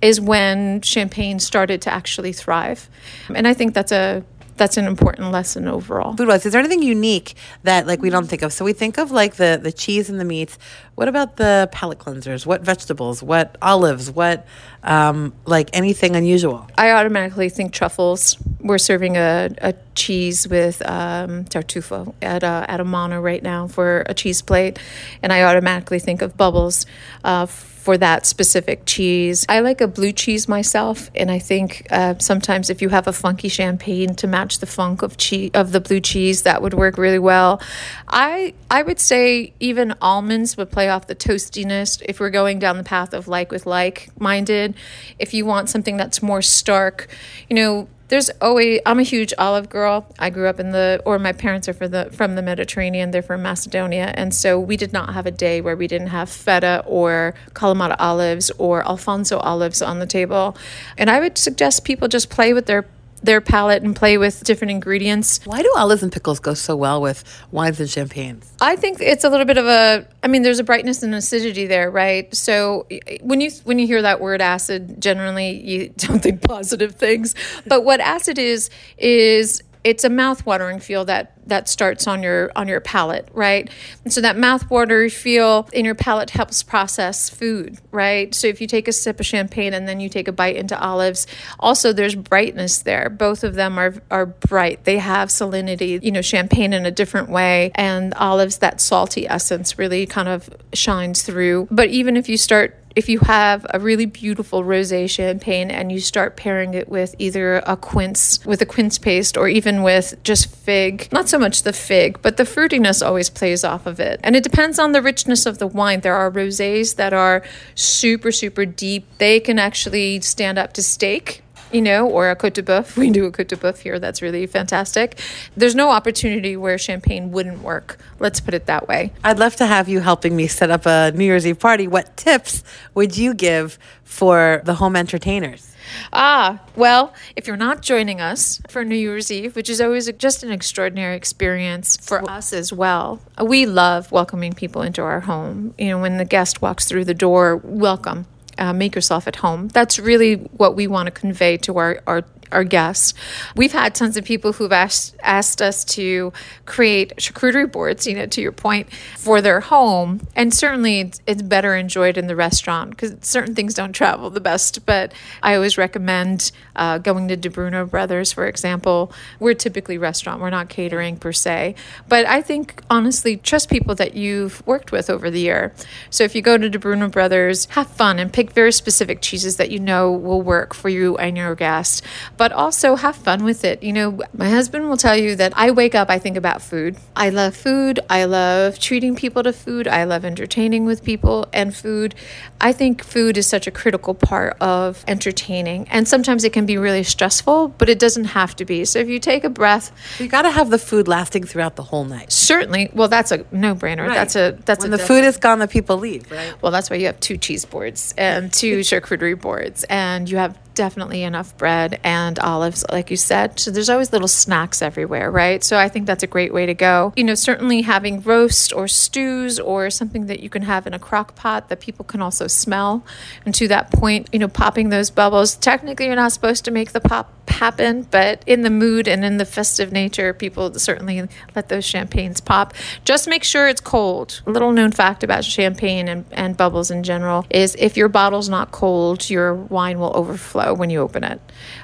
is 0.00 0.20
when 0.20 0.80
Champagne 0.80 1.38
started 1.38 1.82
to 1.82 1.90
actually 1.90 2.32
thrive. 2.32 2.90
And 3.32 3.46
I 3.46 3.54
think 3.54 3.74
that's 3.74 3.92
a 3.92 4.24
that's 4.62 4.76
an 4.76 4.86
important 4.86 5.32
lesson 5.32 5.66
overall. 5.66 6.16
Food 6.16 6.28
wise, 6.28 6.46
is 6.46 6.52
there 6.52 6.60
anything 6.60 6.84
unique 6.84 7.34
that 7.64 7.84
like 7.84 8.00
we 8.00 8.10
don't 8.10 8.28
think 8.28 8.42
of? 8.42 8.52
So 8.52 8.64
we 8.64 8.72
think 8.72 8.96
of 8.96 9.10
like 9.10 9.34
the 9.34 9.58
the 9.60 9.72
cheese 9.72 10.08
and 10.08 10.20
the 10.20 10.24
meats. 10.24 10.56
What 10.94 11.08
about 11.08 11.36
the 11.36 11.68
palate 11.72 11.98
cleansers? 11.98 12.46
What 12.46 12.60
vegetables? 12.60 13.24
What 13.24 13.58
olives? 13.60 14.08
What 14.08 14.46
um, 14.84 15.32
like 15.46 15.68
anything 15.72 16.14
unusual? 16.14 16.68
I 16.78 16.92
automatically 16.92 17.48
think 17.48 17.72
truffles. 17.72 18.36
We're 18.60 18.78
serving 18.78 19.16
a, 19.16 19.50
a 19.58 19.74
cheese 19.96 20.46
with 20.46 20.80
um, 20.88 21.44
tartufo 21.46 22.14
at 22.22 22.44
a, 22.44 22.64
at 22.68 22.78
Amano 22.78 23.20
right 23.20 23.42
now 23.42 23.66
for 23.66 24.04
a 24.06 24.14
cheese 24.14 24.42
plate, 24.42 24.78
and 25.22 25.32
I 25.32 25.42
automatically 25.42 25.98
think 25.98 26.22
of 26.22 26.36
bubbles. 26.36 26.86
Uh, 27.24 27.46
for 27.82 27.98
that 27.98 28.24
specific 28.26 28.86
cheese. 28.86 29.44
I 29.48 29.58
like 29.58 29.80
a 29.80 29.88
blue 29.88 30.12
cheese 30.12 30.46
myself, 30.46 31.10
and 31.16 31.32
I 31.32 31.40
think 31.40 31.84
uh, 31.90 32.14
sometimes 32.20 32.70
if 32.70 32.80
you 32.80 32.90
have 32.90 33.08
a 33.08 33.12
funky 33.12 33.48
champagne 33.48 34.14
to 34.14 34.28
match 34.28 34.60
the 34.60 34.66
funk 34.66 35.02
of 35.02 35.16
cheese 35.16 35.50
of 35.52 35.72
the 35.72 35.80
blue 35.80 35.98
cheese, 35.98 36.42
that 36.42 36.62
would 36.62 36.74
work 36.74 36.96
really 36.96 37.18
well. 37.18 37.60
I 38.06 38.54
I 38.70 38.82
would 38.82 39.00
say 39.00 39.52
even 39.58 39.96
almonds 40.00 40.56
would 40.56 40.70
play 40.70 40.90
off 40.90 41.08
the 41.08 41.16
toastiness 41.16 42.00
if 42.08 42.20
we're 42.20 42.30
going 42.30 42.60
down 42.60 42.76
the 42.76 42.84
path 42.84 43.12
of 43.12 43.26
like 43.26 43.50
with 43.50 43.66
like 43.66 44.10
minded. 44.16 44.76
If 45.18 45.34
you 45.34 45.44
want 45.44 45.68
something 45.68 45.96
that's 45.96 46.22
more 46.22 46.40
stark, 46.40 47.08
you 47.50 47.56
know 47.56 47.88
there's 48.12 48.28
always 48.42 48.78
I'm 48.84 48.98
a 48.98 49.04
huge 49.04 49.32
olive 49.38 49.70
girl. 49.70 50.04
I 50.18 50.28
grew 50.28 50.46
up 50.46 50.60
in 50.60 50.72
the 50.72 51.00
or 51.06 51.18
my 51.18 51.32
parents 51.32 51.66
are 51.66 51.72
for 51.72 51.88
the 51.88 52.10
from 52.12 52.34
the 52.34 52.42
Mediterranean. 52.42 53.10
They're 53.10 53.22
from 53.22 53.40
Macedonia, 53.40 54.12
and 54.14 54.34
so 54.34 54.60
we 54.60 54.76
did 54.76 54.92
not 54.92 55.14
have 55.14 55.24
a 55.24 55.30
day 55.30 55.62
where 55.62 55.74
we 55.74 55.86
didn't 55.86 56.08
have 56.08 56.28
feta 56.28 56.84
or 56.86 57.32
Kalamata 57.54 57.96
olives 57.98 58.50
or 58.58 58.86
Alfonso 58.86 59.38
olives 59.38 59.80
on 59.80 59.98
the 59.98 60.04
table. 60.04 60.54
And 60.98 61.08
I 61.08 61.20
would 61.20 61.38
suggest 61.38 61.86
people 61.86 62.06
just 62.06 62.28
play 62.28 62.52
with 62.52 62.66
their 62.66 62.84
their 63.22 63.40
palate 63.40 63.82
and 63.82 63.94
play 63.94 64.18
with 64.18 64.42
different 64.44 64.70
ingredients. 64.70 65.40
Why 65.44 65.62
do 65.62 65.72
olives 65.76 66.02
and 66.02 66.12
pickles 66.12 66.40
go 66.40 66.54
so 66.54 66.76
well 66.76 67.00
with 67.00 67.24
wines 67.50 67.80
and 67.80 67.88
champagnes? 67.88 68.52
I 68.60 68.76
think 68.76 69.00
it's 69.00 69.24
a 69.24 69.30
little 69.30 69.46
bit 69.46 69.58
of 69.58 69.66
a 69.66 70.06
I 70.22 70.28
mean 70.28 70.42
there's 70.42 70.58
a 70.58 70.64
brightness 70.64 71.02
and 71.02 71.14
acidity 71.14 71.66
there, 71.66 71.90
right? 71.90 72.34
So 72.34 72.86
when 73.20 73.40
you 73.40 73.50
when 73.64 73.78
you 73.78 73.86
hear 73.86 74.02
that 74.02 74.20
word 74.20 74.40
acid, 74.40 75.00
generally 75.00 75.60
you 75.60 75.88
don't 75.96 76.22
think 76.22 76.42
positive 76.42 76.96
things. 76.96 77.34
But 77.66 77.84
what 77.84 78.00
acid 78.00 78.38
is 78.38 78.70
is 78.98 79.62
it's 79.84 80.04
a 80.04 80.08
mouth-watering 80.08 80.80
feel 80.80 81.04
that 81.06 81.32
that 81.46 81.68
starts 81.68 82.06
on 82.06 82.22
your 82.22 82.52
on 82.54 82.68
your 82.68 82.80
palate, 82.80 83.28
right? 83.32 83.68
And 84.04 84.12
so 84.12 84.20
that 84.20 84.38
mouth-watering 84.38 85.10
feel 85.10 85.68
in 85.72 85.84
your 85.84 85.96
palate 85.96 86.30
helps 86.30 86.62
process 86.62 87.28
food, 87.28 87.78
right? 87.90 88.32
So 88.32 88.46
if 88.46 88.60
you 88.60 88.68
take 88.68 88.86
a 88.86 88.92
sip 88.92 89.18
of 89.18 89.26
champagne 89.26 89.74
and 89.74 89.88
then 89.88 89.98
you 89.98 90.08
take 90.08 90.28
a 90.28 90.32
bite 90.32 90.54
into 90.54 90.80
olives, 90.80 91.26
also 91.58 91.92
there's 91.92 92.14
brightness 92.14 92.82
there. 92.82 93.10
Both 93.10 93.42
of 93.42 93.54
them 93.54 93.78
are 93.78 93.94
are 94.10 94.26
bright. 94.26 94.84
They 94.84 94.98
have 94.98 95.30
salinity, 95.30 96.02
you 96.02 96.12
know, 96.12 96.22
champagne 96.22 96.72
in 96.72 96.86
a 96.86 96.92
different 96.92 97.28
way 97.28 97.72
and 97.74 98.14
olives 98.14 98.58
that 98.58 98.80
salty 98.80 99.26
essence 99.28 99.78
really 99.78 100.06
kind 100.06 100.28
of 100.28 100.48
shines 100.72 101.22
through. 101.22 101.66
But 101.70 101.88
even 101.88 102.16
if 102.16 102.28
you 102.28 102.36
start 102.36 102.81
if 102.94 103.08
you 103.08 103.20
have 103.20 103.66
a 103.70 103.78
really 103.78 104.06
beautiful 104.06 104.62
rosé 104.62 105.08
champagne 105.08 105.70
and 105.70 105.90
you 105.90 106.00
start 106.00 106.36
pairing 106.36 106.74
it 106.74 106.88
with 106.88 107.14
either 107.18 107.56
a 107.66 107.76
quince 107.76 108.44
with 108.44 108.60
a 108.62 108.66
quince 108.66 108.98
paste 108.98 109.36
or 109.36 109.48
even 109.48 109.82
with 109.82 110.14
just 110.22 110.54
fig, 110.54 111.08
not 111.12 111.28
so 111.28 111.38
much 111.38 111.62
the 111.62 111.72
fig, 111.72 112.20
but 112.22 112.36
the 112.36 112.44
fruitiness 112.44 113.04
always 113.04 113.30
plays 113.30 113.64
off 113.64 113.86
of 113.86 114.00
it. 114.00 114.20
And 114.22 114.36
it 114.36 114.42
depends 114.42 114.78
on 114.78 114.92
the 114.92 115.02
richness 115.02 115.46
of 115.46 115.58
the 115.58 115.66
wine. 115.66 116.00
There 116.00 116.14
are 116.14 116.30
rosés 116.30 116.96
that 116.96 117.12
are 117.12 117.42
super 117.74 118.32
super 118.32 118.64
deep. 118.64 119.06
They 119.18 119.40
can 119.40 119.58
actually 119.58 120.20
stand 120.20 120.58
up 120.58 120.72
to 120.74 120.82
steak 120.82 121.42
you 121.72 121.82
know, 121.82 122.08
or 122.08 122.30
a 122.30 122.36
Cote 122.36 122.54
de 122.54 122.62
Boeuf. 122.62 122.96
We 123.02 123.10
do 123.10 123.24
a 123.26 123.30
Cote 123.30 123.48
de 123.48 123.56
Boeuf 123.56 123.78
here. 123.78 123.98
That's 123.98 124.22
really 124.22 124.46
fantastic. 124.46 125.18
There's 125.56 125.74
no 125.74 125.90
opportunity 125.90 126.56
where 126.56 126.78
champagne 126.78 127.32
wouldn't 127.32 127.62
work. 127.62 127.98
Let's 128.18 128.40
put 128.40 128.54
it 128.54 128.66
that 128.66 128.88
way. 128.88 129.12
I'd 129.24 129.38
love 129.38 129.56
to 129.56 129.66
have 129.66 129.88
you 129.88 130.00
helping 130.00 130.36
me 130.36 130.46
set 130.46 130.70
up 130.70 130.86
a 130.86 131.12
New 131.12 131.24
Year's 131.24 131.46
Eve 131.46 131.58
party. 131.58 131.88
What 131.88 132.16
tips 132.16 132.62
would 132.94 133.16
you 133.16 133.34
give 133.34 133.78
for 134.04 134.62
the 134.64 134.74
home 134.74 134.96
entertainers? 134.96 135.72
Ah, 136.12 136.60
well, 136.76 137.12
if 137.36 137.46
you're 137.46 137.56
not 137.56 137.82
joining 137.82 138.20
us 138.20 138.60
for 138.68 138.84
New 138.84 138.96
Year's 138.96 139.30
Eve, 139.30 139.56
which 139.56 139.68
is 139.68 139.80
always 139.80 140.10
just 140.12 140.42
an 140.42 140.50
extraordinary 140.52 141.16
experience 141.16 141.96
for 141.96 142.28
us 142.30 142.52
as 142.52 142.72
well, 142.72 143.20
we 143.42 143.66
love 143.66 144.12
welcoming 144.12 144.52
people 144.52 144.82
into 144.82 145.02
our 145.02 145.20
home. 145.20 145.74
You 145.78 145.88
know, 145.88 146.00
when 146.00 146.18
the 146.18 146.24
guest 146.24 146.62
walks 146.62 146.86
through 146.86 147.04
the 147.04 147.14
door, 147.14 147.56
welcome 147.56 148.26
uh, 148.62 148.72
make 148.72 148.94
yourself 148.94 149.26
at 149.26 149.34
home. 149.36 149.66
That's 149.68 149.98
really 149.98 150.36
what 150.36 150.76
we 150.76 150.86
want 150.86 151.08
to 151.08 151.10
convey 151.10 151.56
to 151.58 151.78
our, 151.78 152.00
our 152.06 152.22
our 152.52 152.64
guests. 152.64 153.14
We've 153.56 153.72
had 153.72 153.94
tons 153.94 154.16
of 154.16 154.24
people 154.24 154.52
who've 154.52 154.72
asked 154.72 155.16
asked 155.22 155.62
us 155.62 155.84
to 155.84 156.32
create 156.66 157.16
charcuterie 157.16 157.70
boards, 157.70 158.06
you 158.06 158.14
know, 158.14 158.26
to 158.26 158.40
your 158.40 158.52
point, 158.52 158.92
for 159.16 159.40
their 159.40 159.60
home. 159.60 160.20
And 160.36 160.52
certainly 160.52 161.00
it's, 161.00 161.20
it's 161.26 161.42
better 161.42 161.74
enjoyed 161.74 162.16
in 162.16 162.26
the 162.26 162.36
restaurant 162.36 162.90
because 162.90 163.16
certain 163.22 163.54
things 163.54 163.74
don't 163.74 163.92
travel 163.92 164.30
the 164.30 164.40
best. 164.40 164.84
But 164.86 165.12
I 165.42 165.54
always 165.54 165.78
recommend 165.78 166.52
uh, 166.76 166.98
going 166.98 167.28
to 167.28 167.36
Di 167.36 167.48
Bruno 167.48 167.86
Brothers, 167.86 168.32
for 168.32 168.46
example. 168.46 169.12
We're 169.40 169.54
typically 169.54 169.98
restaurant, 169.98 170.40
we're 170.40 170.50
not 170.50 170.68
catering 170.68 171.16
per 171.16 171.32
se. 171.32 171.74
But 172.08 172.26
I 172.26 172.42
think 172.42 172.82
honestly, 172.90 173.36
trust 173.36 173.70
people 173.70 173.94
that 173.96 174.14
you've 174.14 174.64
worked 174.66 174.92
with 174.92 175.08
over 175.10 175.30
the 175.30 175.40
year. 175.40 175.74
So 176.10 176.24
if 176.24 176.34
you 176.34 176.42
go 176.42 176.58
to 176.58 176.68
Di 176.68 176.78
Bruno 176.78 177.08
Brothers, 177.08 177.66
have 177.70 177.88
fun 177.88 178.18
and 178.18 178.32
pick 178.32 178.52
very 178.52 178.72
specific 178.72 179.20
cheeses 179.22 179.56
that 179.56 179.70
you 179.70 179.78
know 179.78 180.10
will 180.12 180.42
work 180.42 180.74
for 180.74 180.88
you 180.88 181.16
and 181.16 181.36
your 181.36 181.54
guest 181.54 182.02
but 182.42 182.50
also 182.50 182.96
have 182.96 183.14
fun 183.14 183.44
with 183.44 183.64
it. 183.64 183.84
You 183.84 183.92
know, 183.92 184.18
my 184.34 184.48
husband 184.48 184.88
will 184.88 184.96
tell 184.96 185.16
you 185.16 185.36
that 185.36 185.52
I 185.54 185.70
wake 185.70 185.94
up, 185.94 186.10
I 186.10 186.18
think 186.18 186.36
about 186.36 186.60
food. 186.60 186.96
I 187.14 187.28
love 187.28 187.54
food. 187.54 188.00
I 188.10 188.24
love 188.24 188.80
treating 188.80 189.14
people 189.14 189.44
to 189.44 189.52
food. 189.52 189.86
I 189.86 190.02
love 190.02 190.24
entertaining 190.24 190.84
with 190.84 191.04
people 191.04 191.46
and 191.52 191.72
food. 191.72 192.16
I 192.60 192.72
think 192.72 193.04
food 193.04 193.38
is 193.38 193.46
such 193.46 193.68
a 193.68 193.70
critical 193.70 194.12
part 194.12 194.56
of 194.60 195.04
entertaining. 195.06 195.86
And 195.88 196.08
sometimes 196.08 196.42
it 196.42 196.52
can 196.52 196.66
be 196.66 196.76
really 196.78 197.04
stressful, 197.04 197.68
but 197.78 197.88
it 197.88 198.00
doesn't 198.00 198.24
have 198.24 198.56
to 198.56 198.64
be. 198.64 198.86
So 198.86 198.98
if 198.98 199.08
you 199.08 199.20
take 199.20 199.44
a 199.44 199.48
breath, 199.48 199.92
you 200.18 200.26
got 200.26 200.42
to 200.42 200.50
have 200.50 200.68
the 200.68 200.80
food 200.80 201.06
lasting 201.06 201.44
throughout 201.44 201.76
the 201.76 201.84
whole 201.84 202.04
night. 202.04 202.32
Certainly. 202.32 202.90
Well, 202.92 203.06
that's 203.06 203.30
a 203.30 203.46
no-brainer. 203.52 204.08
Right. 204.08 204.14
That's 204.16 204.34
a 204.34 204.58
that's 204.64 204.82
when 204.82 204.92
a 204.92 204.96
the 204.96 205.04
food 205.04 205.22
is 205.22 205.36
gone, 205.36 205.60
the 205.60 205.68
people 205.68 205.96
leave. 205.96 206.28
Right. 206.28 206.60
Well, 206.60 206.72
that's 206.72 206.90
why 206.90 206.96
you 206.96 207.06
have 207.06 207.20
two 207.20 207.36
cheese 207.36 207.64
boards 207.64 208.12
and 208.18 208.52
two 208.52 208.80
charcuterie 208.80 209.40
boards, 209.40 209.84
and 209.84 210.28
you 210.28 210.38
have 210.38 210.58
definitely 210.74 211.22
enough 211.22 211.56
bread 211.56 212.00
and 212.02 212.38
olives, 212.38 212.84
like 212.90 213.10
you 213.10 213.16
said. 213.16 213.58
So 213.58 213.70
there's 213.70 213.90
always 213.90 214.12
little 214.12 214.28
snacks 214.28 214.82
everywhere, 214.82 215.30
right? 215.30 215.62
So 215.62 215.78
I 215.78 215.88
think 215.88 216.06
that's 216.06 216.22
a 216.22 216.26
great 216.26 216.52
way 216.52 216.66
to 216.66 216.74
go. 216.74 217.12
You 217.16 217.24
know, 217.24 217.34
certainly 217.34 217.82
having 217.82 218.22
roast 218.22 218.72
or 218.72 218.88
stews 218.88 219.58
or 219.60 219.90
something 219.90 220.26
that 220.26 220.40
you 220.40 220.48
can 220.48 220.62
have 220.62 220.86
in 220.86 220.94
a 220.94 220.98
crock 220.98 221.34
pot 221.34 221.68
that 221.68 221.80
people 221.80 222.04
can 222.04 222.22
also 222.22 222.46
smell. 222.46 223.04
And 223.44 223.54
to 223.56 223.68
that 223.68 223.90
point, 223.90 224.28
you 224.32 224.38
know, 224.38 224.48
popping 224.48 224.88
those 224.88 225.10
bubbles. 225.10 225.54
Technically, 225.56 226.06
you're 226.06 226.16
not 226.16 226.32
supposed 226.32 226.64
to 226.64 226.70
make 226.70 226.92
the 226.92 227.00
pop 227.00 227.32
happen, 227.48 228.02
but 228.10 228.42
in 228.46 228.62
the 228.62 228.70
mood 228.70 229.08
and 229.08 229.24
in 229.24 229.36
the 229.36 229.44
festive 229.44 229.92
nature, 229.92 230.32
people 230.32 230.72
certainly 230.78 231.28
let 231.54 231.68
those 231.68 231.84
champagnes 231.84 232.40
pop. 232.40 232.74
Just 233.04 233.28
make 233.28 233.44
sure 233.44 233.68
it's 233.68 233.80
cold. 233.80 234.42
A 234.46 234.50
little 234.50 234.72
known 234.72 234.92
fact 234.92 235.22
about 235.22 235.44
champagne 235.44 236.08
and, 236.08 236.24
and 236.32 236.56
bubbles 236.56 236.90
in 236.90 237.02
general 237.02 237.46
is 237.50 237.76
if 237.78 237.96
your 237.96 238.08
bottle's 238.08 238.48
not 238.48 238.70
cold, 238.72 239.28
your 239.28 239.54
wine 239.54 239.98
will 239.98 240.16
overflow 240.16 240.61
when 240.70 240.90
you 240.90 241.00
open 241.00 241.24
it. 241.24 241.40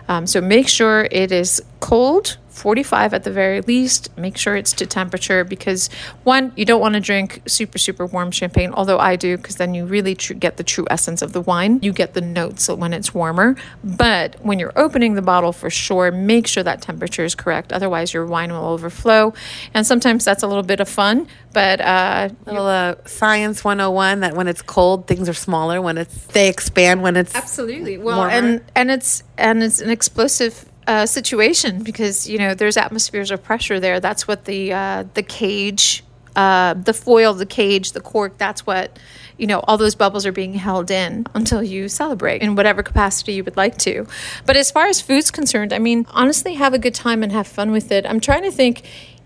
Um, 0.08 0.26
so 0.26 0.40
make 0.40 0.68
sure 0.68 1.08
it 1.10 1.32
is 1.32 1.62
cold 1.80 2.36
45 2.58 3.14
at 3.14 3.24
the 3.24 3.30
very 3.30 3.60
least. 3.62 4.16
Make 4.18 4.36
sure 4.36 4.56
it's 4.56 4.72
to 4.74 4.86
temperature 4.86 5.44
because 5.44 5.88
one, 6.24 6.52
you 6.56 6.64
don't 6.64 6.80
want 6.80 6.94
to 6.94 7.00
drink 7.00 7.42
super 7.46 7.78
super 7.78 8.04
warm 8.04 8.30
champagne, 8.30 8.72
although 8.74 8.98
I 8.98 9.16
do 9.16 9.36
because 9.36 9.56
then 9.56 9.74
you 9.74 9.86
really 9.86 10.14
tr- 10.14 10.34
get 10.34 10.56
the 10.56 10.64
true 10.64 10.86
essence 10.90 11.22
of 11.22 11.32
the 11.32 11.40
wine. 11.40 11.78
You 11.82 11.92
get 11.92 12.14
the 12.14 12.20
notes 12.20 12.68
when 12.68 12.92
it's 12.92 13.14
warmer, 13.14 13.56
but 13.82 14.36
when 14.44 14.58
you're 14.58 14.72
opening 14.76 15.14
the 15.14 15.22
bottle 15.22 15.52
for 15.52 15.70
sure, 15.70 16.10
make 16.10 16.46
sure 16.46 16.62
that 16.62 16.82
temperature 16.82 17.24
is 17.24 17.34
correct. 17.34 17.72
Otherwise, 17.72 18.12
your 18.12 18.26
wine 18.26 18.52
will 18.52 18.66
overflow, 18.66 19.32
and 19.74 19.86
sometimes 19.86 20.24
that's 20.24 20.42
a 20.42 20.46
little 20.46 20.62
bit 20.62 20.80
of 20.80 20.88
fun. 20.88 21.28
But 21.52 21.80
uh, 21.80 22.28
little 22.46 22.66
uh, 22.66 22.96
science 23.06 23.64
101 23.64 24.20
that 24.20 24.34
when 24.34 24.48
it's 24.48 24.62
cold, 24.62 25.06
things 25.06 25.28
are 25.28 25.34
smaller. 25.34 25.80
When 25.80 25.98
it's 25.98 26.26
they 26.26 26.48
expand 26.48 27.02
when 27.02 27.16
it's 27.16 27.34
absolutely 27.34 27.98
well, 27.98 28.18
warmer. 28.18 28.32
and 28.32 28.64
and 28.74 28.90
it's 28.90 29.22
and 29.36 29.62
it's 29.62 29.80
an 29.80 29.90
explosive 29.90 30.66
uh, 30.88 31.04
situation 31.04 31.82
because 31.82 32.28
you 32.28 32.38
know 32.38 32.54
there's 32.54 32.78
atmospheres 32.78 33.30
of 33.30 33.42
pressure 33.42 33.78
there. 33.78 34.00
That's 34.00 34.26
what 34.26 34.46
the 34.46 34.72
uh, 34.72 35.04
the 35.12 35.22
cage, 35.22 36.02
uh, 36.34 36.74
the 36.74 36.94
foil, 36.94 37.34
the 37.34 37.46
cage, 37.46 37.92
the 37.92 38.00
cork. 38.00 38.38
That's 38.38 38.66
what 38.66 38.98
you 39.36 39.46
know. 39.46 39.60
All 39.60 39.76
those 39.76 39.94
bubbles 39.94 40.24
are 40.24 40.32
being 40.32 40.54
held 40.54 40.90
in 40.90 41.26
until 41.34 41.62
you 41.62 41.88
celebrate 41.88 42.40
in 42.40 42.56
whatever 42.56 42.82
capacity 42.82 43.34
you 43.34 43.44
would 43.44 43.58
like 43.58 43.76
to. 43.78 44.06
But 44.46 44.56
as 44.56 44.70
far 44.70 44.86
as 44.86 45.00
food's 45.02 45.30
concerned, 45.30 45.74
I 45.74 45.78
mean, 45.78 46.06
honestly, 46.08 46.54
have 46.54 46.72
a 46.72 46.78
good 46.78 46.94
time 46.94 47.22
and 47.22 47.32
have 47.32 47.46
fun 47.46 47.70
with 47.70 47.92
it. 47.92 48.06
I'm 48.06 48.18
trying 48.20 48.42
to 48.42 48.50
think. 48.50 48.82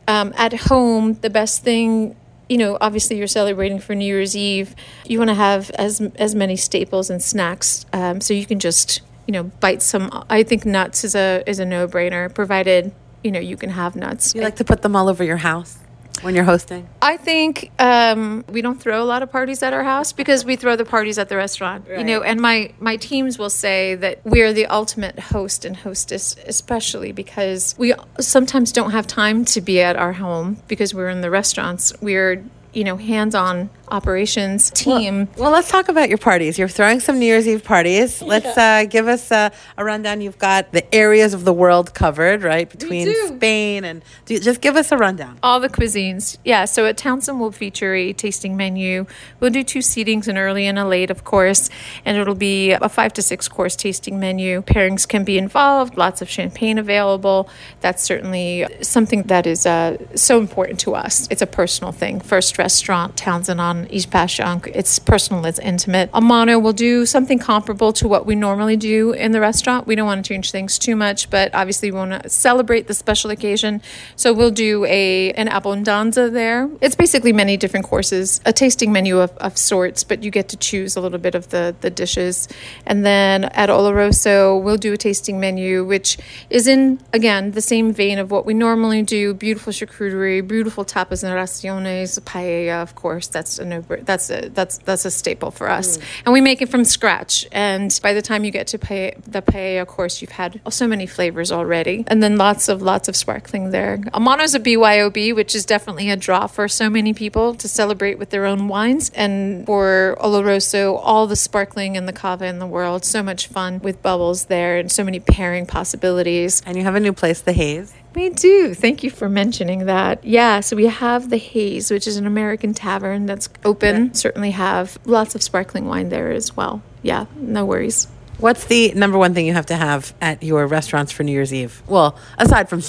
Um, 0.09 0.35
at 0.37 0.53
home, 0.53 1.14
the 1.14 1.31
best 1.31 1.62
thing 1.62 2.16
you 2.48 2.59
know, 2.59 2.77
obviously 2.81 3.16
you're 3.16 3.29
celebrating 3.29 3.79
for 3.79 3.94
New 3.94 4.05
Year's 4.05 4.37
Eve. 4.37 4.75
You 5.07 5.18
want 5.18 5.29
to 5.29 5.35
have 5.35 5.70
as 5.70 6.01
as 6.16 6.35
many 6.35 6.57
staples 6.57 7.09
and 7.09 7.22
snacks, 7.22 7.87
um, 7.92 8.20
so 8.20 8.35
you 8.35 8.46
can 8.46 8.59
just 8.59 9.01
you 9.26 9.32
know 9.32 9.44
bite 9.44 9.82
some. 9.82 10.24
I 10.28 10.42
think 10.42 10.64
nuts 10.64 11.04
is 11.04 11.14
a 11.14 11.42
is 11.46 11.58
a 11.58 11.64
no 11.64 11.87
brainer, 11.87 12.32
provided 12.32 12.92
you 13.22 13.30
know 13.30 13.40
you 13.40 13.56
can 13.56 13.70
have 13.70 13.96
nuts. 13.96 14.35
you 14.35 14.40
like 14.40 14.56
to 14.56 14.64
put 14.64 14.82
them 14.82 14.96
all 14.96 15.08
over 15.08 15.22
your 15.24 15.38
house 15.38 15.78
when 16.22 16.35
you're 16.35 16.44
hosting. 16.44 16.88
I 17.00 17.16
think 17.16 17.70
um, 17.78 18.44
we 18.48 18.62
don't 18.62 18.80
throw 18.80 19.02
a 19.02 19.04
lot 19.04 19.22
of 19.22 19.30
parties 19.30 19.62
at 19.62 19.72
our 19.72 19.85
house 19.85 20.12
because 20.12 20.44
we 20.44 20.56
throw 20.56 20.76
the 20.76 20.85
parties 20.85 21.18
at 21.18 21.28
the 21.28 21.37
restaurant. 21.37 21.87
You 21.88 22.04
know, 22.04 22.22
and 22.22 22.40
my 22.40 22.72
my 22.80 22.96
teams 22.96 23.38
will 23.38 23.50
say 23.50 23.94
that 23.96 24.20
we're 24.24 24.52
the 24.52 24.66
ultimate 24.66 25.18
host 25.18 25.64
and 25.64 25.76
hostess, 25.76 26.37
especially 26.46 27.12
because 27.12 27.74
we 27.78 27.94
sometimes 28.20 28.72
don't 28.72 28.90
have 28.92 29.06
time 29.06 29.44
to 29.46 29.61
be 29.61 29.80
at 29.80 29.96
our 29.96 30.12
home 30.12 30.58
because 30.68 30.94
we're 30.94 31.08
in 31.08 31.20
the 31.20 31.30
restaurants. 31.30 31.92
We're 32.00 32.44
you 32.72 32.85
know 32.85 32.96
hands-on 32.96 33.70
operations 33.88 34.70
team. 34.70 35.28
Well, 35.37 35.50
let's 35.50 35.68
talk 35.70 35.88
about 35.88 36.08
your 36.08 36.18
parties. 36.18 36.58
You're 36.58 36.68
throwing 36.68 37.00
some 37.00 37.18
New 37.18 37.26
Year's 37.26 37.46
Eve 37.46 37.62
parties. 37.62 38.22
Let's 38.22 38.56
uh, 38.56 38.85
give 38.88 39.06
us 39.06 39.30
uh, 39.30 39.50
a 39.76 39.85
rundown. 39.85 40.22
You've 40.22 40.38
got 40.38 40.72
the 40.72 40.92
areas 40.94 41.35
of 41.35 41.44
the 41.44 41.52
world 41.52 41.94
covered, 41.94 42.42
right? 42.42 42.68
Between. 42.68 43.12
Spain 43.26 43.85
and 43.85 44.02
do, 44.24 44.38
just 44.38 44.61
give 44.61 44.76
us 44.76 44.92
a 44.92 44.96
rundown. 44.96 45.38
All 45.42 45.61
the 45.61 45.68
cuisines. 45.68 46.38
Yeah, 46.44 46.64
so 46.64 46.87
at 46.87 46.96
Townsend 46.96 47.40
we'll 47.40 47.52
feature 47.52 47.94
a 47.94 48.12
tasting 48.12 48.56
menu. 48.56 49.06
We'll 49.40 49.50
do 49.50 49.62
two 49.62 49.80
seatings, 49.80 50.28
an 50.28 50.38
early 50.38 50.66
and 50.66 50.78
a 50.78 50.87
late, 50.87 51.11
of 51.11 51.24
course, 51.24 51.68
and 52.04 52.16
it'll 52.16 52.35
be 52.35 52.72
a 52.72 52.88
five 52.88 53.12
to 53.14 53.22
six 53.22 53.48
course 53.48 53.76
tasting 53.76 54.18
menu. 54.18 54.62
Pairings 54.62 55.06
can 55.06 55.24
be 55.24 55.38
involved, 55.38 55.96
lots 55.96 56.22
of 56.22 56.28
champagne 56.28 56.78
available. 56.78 57.48
That's 57.80 58.02
certainly 58.02 58.66
something 58.80 59.24
that 59.24 59.46
is 59.46 59.66
uh, 59.66 59.98
so 60.14 60.38
important 60.38 60.80
to 60.80 60.94
us. 60.94 61.28
It's 61.30 61.42
a 61.42 61.46
personal 61.46 61.92
thing. 61.92 62.20
First 62.20 62.54
restaurant, 62.62 63.16
Townsend 63.16 63.61
on 63.61 63.88
East 63.90 64.09
Passyunk. 64.11 64.70
It's 64.72 65.01
personal, 65.01 65.44
it's 65.46 65.59
intimate. 65.59 66.12
Amano 66.12 66.62
will 66.62 66.72
do 66.72 67.05
something 67.05 67.40
comparable 67.40 67.92
to 67.94 68.07
what 68.07 68.25
we 68.25 68.37
normally 68.37 68.77
do 68.77 69.12
in 69.25 69.33
the 69.33 69.40
restaurant. 69.40 69.88
We 69.88 69.96
don't 69.96 70.07
want 70.07 70.25
to 70.25 70.29
change 70.33 70.53
things 70.53 70.79
too 70.79 70.94
much, 70.94 71.29
but 71.29 71.53
obviously 71.55 71.90
we 71.90 71.98
want 71.98 72.22
to 72.22 72.29
celebrate 72.29 72.87
the 72.87 72.94
special 72.94 73.31
occasion. 73.31 73.83
So 74.14 74.33
we'll 74.33 74.57
do 74.68 74.85
a 74.85 75.33
an 75.33 75.48
abundanza 75.48 76.31
there. 76.31 76.70
It's 76.81 76.94
basically 76.94 77.33
many 77.33 77.57
different 77.57 77.87
courses, 77.87 78.40
a 78.46 78.53
tasting 78.53 78.92
menu 78.92 79.18
of, 79.18 79.31
of 79.38 79.59
sorts, 79.59 80.05
but 80.05 80.22
you 80.22 80.31
get 80.31 80.48
to 80.51 80.57
choose 80.57 80.94
a 80.94 81.01
little 81.01 81.18
bit 81.18 81.35
of 81.35 81.48
the, 81.48 81.75
the 81.81 81.90
dishes. 81.90 82.48
And 82.87 83.05
then 83.05 83.44
at 83.62 83.70
Oloroso, 83.70 84.62
we'll 84.62 84.83
do 84.88 84.92
a 84.92 84.96
tasting 84.96 85.40
menu, 85.40 85.85
which 85.85 86.16
is 86.48 86.68
in, 86.68 87.01
again, 87.12 87.51
the 87.59 87.61
same 87.61 87.92
vein 87.92 88.20
of 88.20 88.31
what 88.31 88.46
we 88.46 88.55
normally 88.55 89.03
do 89.03 89.35
beautiful 89.35 89.72
charcuterie, 89.72 90.46
beautiful 90.46 90.85
tapas 90.85 91.25
and 91.25 91.33
raciones, 91.42 92.20
paella, 92.20 92.51
of 92.82 92.94
course. 92.94 93.26
That's 93.28 93.58
a 93.58 93.64
no, 93.64 93.80
that's 93.80 94.30
a, 94.30 94.48
that's 94.48 94.78
that's 94.78 95.04
a 95.04 95.10
staple 95.10 95.50
for 95.50 95.68
us. 95.68 95.98
And 96.24 96.32
we 96.32 96.40
make 96.40 96.62
it 96.62 96.68
from 96.68 96.84
scratch. 96.84 97.46
And 97.52 97.98
by 98.02 98.12
the 98.12 98.22
time 98.22 98.44
you 98.44 98.50
get 98.50 98.66
to 98.68 98.78
pay, 98.78 99.14
the 99.26 99.42
paella 99.42 99.82
of 99.82 99.88
course, 99.88 100.20
you've 100.20 100.30
had 100.32 100.60
so 100.70 100.86
many 100.86 101.06
flavors 101.06 101.52
already. 101.52 102.04
And 102.06 102.22
then 102.22 102.36
lots 102.36 102.68
of 102.68 102.82
lots 102.82 103.08
of 103.08 103.16
sparkling 103.16 103.70
there. 103.70 103.98
Amano's 104.14 104.54
a 104.54 104.60
BYOB, 104.60 105.34
which 105.34 105.54
is 105.54 105.64
definitely 105.64 106.10
a 106.10 106.16
draw 106.16 106.46
for 106.46 106.68
so 106.68 106.88
many 106.88 107.12
people 107.12 107.54
to 107.54 107.68
celebrate 107.68 108.18
with 108.18 108.30
their 108.30 108.46
own 108.46 108.68
wines. 108.68 109.10
And 109.14 109.66
for 109.66 110.16
Oloroso, 110.20 110.98
all 111.02 111.26
the 111.26 111.36
sparkling 111.36 111.96
and 111.96 112.08
the 112.08 112.12
cava 112.12 112.46
in 112.46 112.58
the 112.58 112.66
world. 112.66 113.04
So 113.04 113.22
much 113.22 113.46
fun 113.46 113.80
with 113.80 114.02
bubbles 114.02 114.46
there 114.46 114.78
and 114.78 114.90
so 114.90 115.04
many 115.04 115.20
pairing 115.20 115.66
possibilities. 115.66 116.62
And 116.64 116.76
you 116.76 116.84
have 116.84 116.94
a 116.94 117.00
new 117.00 117.12
place, 117.12 117.40
the 117.40 117.52
Haze. 117.52 117.92
We 118.14 118.29
do. 118.31 118.75
Thank 118.75 119.03
you 119.03 119.11
for 119.11 119.29
mentioning 119.29 119.87
that. 119.87 120.25
Yeah, 120.25 120.61
so 120.61 120.77
we 120.77 120.87
have 120.87 121.31
the 121.31 121.38
Haze, 121.38 121.90
which 121.90 122.07
is 122.07 122.16
an 122.16 122.27
American 122.27 122.75
tavern 122.75 123.27
that's 123.27 123.48
open. 123.64 124.14
Certainly 124.14 124.53
have 124.53 124.98
lots 125.05 125.35
of 125.35 125.42
sparkling 125.42 125.87
wine 125.87 126.09
there 126.09 126.31
as 126.31 126.57
well. 126.57 126.83
Yeah, 127.03 127.27
no 127.37 127.64
worries. 127.64 128.07
What's 128.38 128.64
the 128.64 128.92
number 128.94 129.18
one 129.18 129.35
thing 129.35 129.46
you 129.46 129.53
have 129.55 129.66
to 129.66 129.77
have 129.77 130.14
at 130.20 130.42
your 130.42 130.66
restaurants 130.66 131.12
for 131.12 131.22
New 131.22 131.33
Year's 131.33 131.55
Eve? 131.55 131.83
Well, 131.87 132.16
aside 132.38 132.68
from 132.68 132.83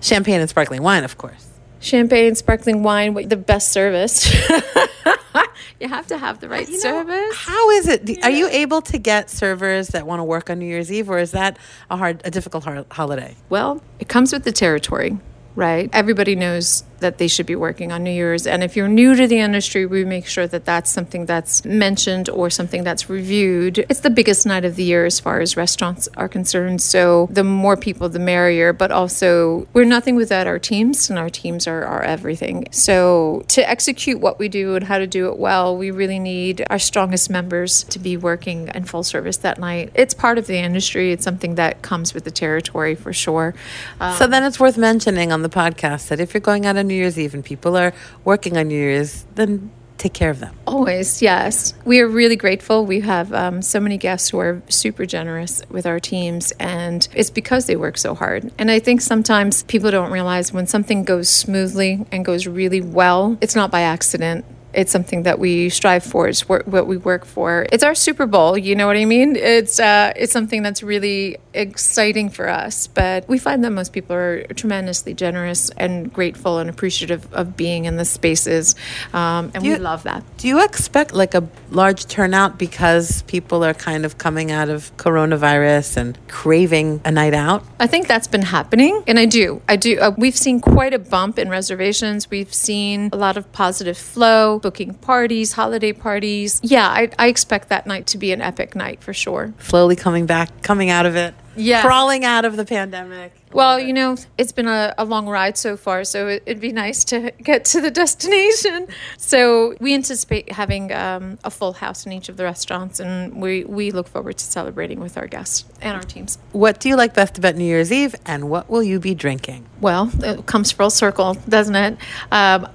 champagne 0.00 0.40
and 0.40 0.48
sparkling 0.48 0.82
wine, 0.82 1.04
of 1.04 1.18
course. 1.18 1.47
Champagne, 1.80 2.34
sparkling 2.34 2.82
wine, 2.82 3.14
the 3.28 3.36
best 3.36 3.70
service. 3.72 4.32
you 5.80 5.88
have 5.88 6.06
to 6.08 6.18
have 6.18 6.40
the 6.40 6.48
right 6.48 6.66
You 6.66 6.74
know, 6.74 6.78
service. 6.80 7.36
How 7.36 7.70
is 7.70 7.86
it? 7.88 8.04
Do- 8.04 8.16
Are 8.22 8.30
you 8.30 8.48
able 8.48 8.82
to 8.82 8.98
get 8.98 9.30
servers 9.30 9.88
that 9.88 10.06
want 10.06 10.20
to 10.20 10.24
work 10.24 10.50
on 10.50 10.58
New 10.58 10.66
Year's 10.66 10.90
Eve, 10.90 11.08
or 11.08 11.18
is 11.18 11.30
that 11.32 11.56
a 11.90 11.96
hard, 11.96 12.20
a 12.24 12.30
difficult 12.30 12.64
har- 12.64 12.86
holiday? 12.90 13.36
Well, 13.48 13.82
it 14.00 14.08
comes 14.08 14.32
with 14.32 14.44
the 14.44 14.52
territory, 14.52 15.18
right? 15.54 15.88
Everybody 15.92 16.34
knows 16.34 16.82
that 17.00 17.18
they 17.18 17.28
should 17.28 17.46
be 17.46 17.56
working 17.56 17.92
on 17.92 18.02
New 18.02 18.10
Year's. 18.10 18.46
And 18.46 18.62
if 18.62 18.76
you're 18.76 18.88
new 18.88 19.14
to 19.14 19.26
the 19.26 19.38
industry, 19.38 19.86
we 19.86 20.04
make 20.04 20.26
sure 20.26 20.46
that 20.46 20.64
that's 20.64 20.90
something 20.90 21.26
that's 21.26 21.64
mentioned 21.64 22.28
or 22.28 22.50
something 22.50 22.84
that's 22.84 23.08
reviewed. 23.08 23.78
It's 23.78 24.00
the 24.00 24.10
biggest 24.10 24.46
night 24.46 24.64
of 24.64 24.76
the 24.76 24.84
year 24.84 25.04
as 25.04 25.20
far 25.20 25.40
as 25.40 25.56
restaurants 25.56 26.08
are 26.16 26.28
concerned. 26.28 26.82
So 26.82 27.28
the 27.30 27.44
more 27.44 27.76
people, 27.76 28.08
the 28.08 28.18
merrier. 28.18 28.72
But 28.72 28.90
also, 28.90 29.66
we're 29.72 29.84
nothing 29.84 30.16
without 30.16 30.46
our 30.46 30.58
teams, 30.58 31.10
and 31.10 31.18
our 31.18 31.30
teams 31.30 31.66
are, 31.66 31.98
everything. 32.02 32.66
So 32.70 33.44
to 33.48 33.68
execute 33.68 34.20
what 34.20 34.38
we 34.38 34.48
do 34.48 34.76
and 34.76 34.84
how 34.84 34.98
to 34.98 35.06
do 35.06 35.28
it 35.28 35.36
well, 35.38 35.76
we 35.76 35.90
really 35.90 36.18
need 36.18 36.64
our 36.70 36.78
strongest 36.78 37.28
members 37.28 37.82
to 37.84 37.98
be 37.98 38.16
working 38.16 38.70
in 38.74 38.84
full 38.84 39.02
service 39.02 39.38
that 39.38 39.58
night. 39.58 39.90
It's 39.94 40.14
part 40.14 40.38
of 40.38 40.46
the 40.46 40.56
industry, 40.56 41.12
it's 41.12 41.24
something 41.24 41.56
that 41.56 41.82
comes 41.82 42.14
with 42.14 42.24
the 42.24 42.30
territory 42.30 42.94
for 42.94 43.12
sure. 43.12 43.54
Um, 44.00 44.16
so 44.16 44.26
then 44.26 44.44
it's 44.44 44.60
worth 44.60 44.78
mentioning 44.78 45.32
on 45.32 45.42
the 45.42 45.48
podcast 45.48 46.08
that 46.08 46.20
if 46.20 46.34
you're 46.34 46.40
going 46.40 46.66
out 46.66 46.76
on 46.76 46.87
New 46.88 46.94
Year's 46.94 47.18
Eve 47.18 47.34
and 47.34 47.44
people 47.44 47.76
are 47.76 47.92
working 48.24 48.56
on 48.56 48.68
New 48.68 48.74
Year's, 48.74 49.24
then 49.34 49.70
take 49.98 50.14
care 50.14 50.30
of 50.30 50.38
them. 50.38 50.54
Always, 50.66 51.20
yes. 51.20 51.74
We 51.84 52.00
are 52.00 52.06
really 52.06 52.36
grateful. 52.36 52.86
We 52.86 53.00
have 53.00 53.32
um, 53.32 53.62
so 53.62 53.80
many 53.80 53.98
guests 53.98 54.30
who 54.30 54.38
are 54.38 54.62
super 54.68 55.04
generous 55.06 55.60
with 55.68 55.86
our 55.86 56.00
teams, 56.00 56.52
and 56.52 57.06
it's 57.14 57.30
because 57.30 57.66
they 57.66 57.76
work 57.76 57.98
so 57.98 58.14
hard. 58.14 58.52
And 58.58 58.70
I 58.70 58.78
think 58.78 59.00
sometimes 59.00 59.64
people 59.64 59.90
don't 59.90 60.12
realize 60.12 60.52
when 60.52 60.66
something 60.66 61.04
goes 61.04 61.28
smoothly 61.28 62.06
and 62.12 62.24
goes 62.24 62.46
really 62.46 62.80
well, 62.80 63.36
it's 63.40 63.56
not 63.56 63.70
by 63.70 63.82
accident. 63.82 64.44
It's 64.78 64.92
something 64.92 65.24
that 65.24 65.40
we 65.40 65.70
strive 65.70 66.04
for. 66.04 66.28
It's 66.28 66.48
wor- 66.48 66.62
what 66.66 66.86
we 66.86 66.96
work 66.96 67.24
for. 67.24 67.66
It's 67.72 67.82
our 67.82 67.96
Super 67.96 68.26
Bowl. 68.26 68.56
You 68.56 68.76
know 68.76 68.86
what 68.86 68.96
I 68.96 69.06
mean? 69.06 69.34
It's 69.34 69.80
uh, 69.80 70.12
it's 70.14 70.32
something 70.32 70.62
that's 70.62 70.84
really 70.84 71.36
exciting 71.52 72.28
for 72.30 72.48
us. 72.48 72.86
But 72.86 73.28
we 73.28 73.38
find 73.38 73.64
that 73.64 73.72
most 73.72 73.92
people 73.92 74.14
are 74.14 74.44
tremendously 74.54 75.14
generous 75.14 75.68
and 75.70 76.12
grateful 76.12 76.58
and 76.60 76.70
appreciative 76.70 77.26
of 77.34 77.56
being 77.56 77.86
in 77.86 77.96
the 77.96 78.04
spaces, 78.04 78.76
um, 79.12 79.50
and 79.52 79.64
we 79.64 79.74
love 79.78 80.04
that. 80.04 80.22
Do 80.36 80.46
you 80.46 80.62
expect 80.62 81.12
like 81.12 81.34
a 81.34 81.42
large 81.70 82.06
turnout 82.06 82.56
because 82.56 83.22
people 83.22 83.64
are 83.64 83.74
kind 83.74 84.04
of 84.04 84.16
coming 84.18 84.52
out 84.52 84.68
of 84.68 84.96
coronavirus 84.96 85.96
and 85.96 86.18
craving 86.28 87.00
a 87.04 87.10
night 87.10 87.34
out? 87.34 87.64
I 87.80 87.88
think 87.88 88.06
that's 88.06 88.28
been 88.28 88.42
happening, 88.42 89.02
and 89.08 89.18
I 89.18 89.26
do. 89.26 89.60
I 89.68 89.74
do. 89.74 89.98
Uh, 89.98 90.12
we've 90.16 90.36
seen 90.36 90.60
quite 90.60 90.94
a 90.94 91.00
bump 91.00 91.36
in 91.36 91.48
reservations. 91.48 92.30
We've 92.30 92.54
seen 92.54 93.10
a 93.12 93.16
lot 93.16 93.36
of 93.36 93.50
positive 93.50 93.98
flow, 93.98 94.60
booking 94.68 94.92
parties, 94.92 95.52
holiday 95.52 95.94
parties. 95.94 96.60
Yeah, 96.62 96.86
I, 96.86 97.08
I 97.18 97.28
expect 97.28 97.70
that 97.70 97.86
night 97.86 98.06
to 98.08 98.18
be 98.18 98.32
an 98.32 98.42
epic 98.42 98.74
night 98.74 99.02
for 99.02 99.14
sure. 99.14 99.54
Slowly 99.60 99.96
coming 99.96 100.26
back, 100.26 100.60
coming 100.60 100.90
out 100.90 101.06
of 101.06 101.16
it, 101.16 101.32
Yeah. 101.56 101.80
crawling 101.80 102.22
out 102.26 102.44
of 102.44 102.56
the 102.58 102.66
pandemic. 102.66 103.32
Well, 103.50 103.80
you 103.80 103.94
know, 103.94 104.18
it's 104.36 104.52
been 104.52 104.68
a, 104.68 104.92
a 104.98 105.06
long 105.06 105.26
ride 105.26 105.56
so 105.56 105.78
far, 105.78 106.04
so 106.04 106.28
it, 106.28 106.42
would 106.46 106.60
be 106.60 106.70
nice 106.70 107.02
to 107.04 107.30
get 107.42 107.64
to 107.72 107.80
the 107.80 107.90
destination. 107.90 108.88
So 109.16 109.74
we 109.80 109.94
anticipate 109.94 110.52
having 110.52 110.92
um, 110.92 111.38
a 111.44 111.50
full 111.50 111.72
house 111.72 112.04
in 112.04 112.12
each 112.12 112.28
of 112.28 112.36
the 112.36 112.44
restaurants, 112.44 113.00
and 113.00 113.40
we, 113.40 113.64
we 113.64 113.90
look 113.90 114.06
forward 114.06 114.36
to 114.36 114.44
celebrating 114.44 115.00
with 115.00 115.16
our 115.16 115.26
guests 115.26 115.64
and 115.80 115.96
our 115.96 116.02
teams. 116.02 116.36
What 116.52 116.78
do 116.78 116.90
you 116.90 116.96
like 116.96 117.14
best 117.14 117.38
about 117.38 117.54
New 117.56 117.64
Year's 117.64 117.90
Eve, 117.90 118.14
and 118.26 118.50
what 118.50 118.68
will 118.68 118.82
you 118.82 119.00
be 119.00 119.14
drinking? 119.14 119.64
Well, 119.80 120.10
it 120.22 120.44
comes 120.44 120.70
full 120.72 120.90
circle, 120.90 121.38
doesn't 121.48 121.74
it? 121.76 121.96
Um, 122.30 122.68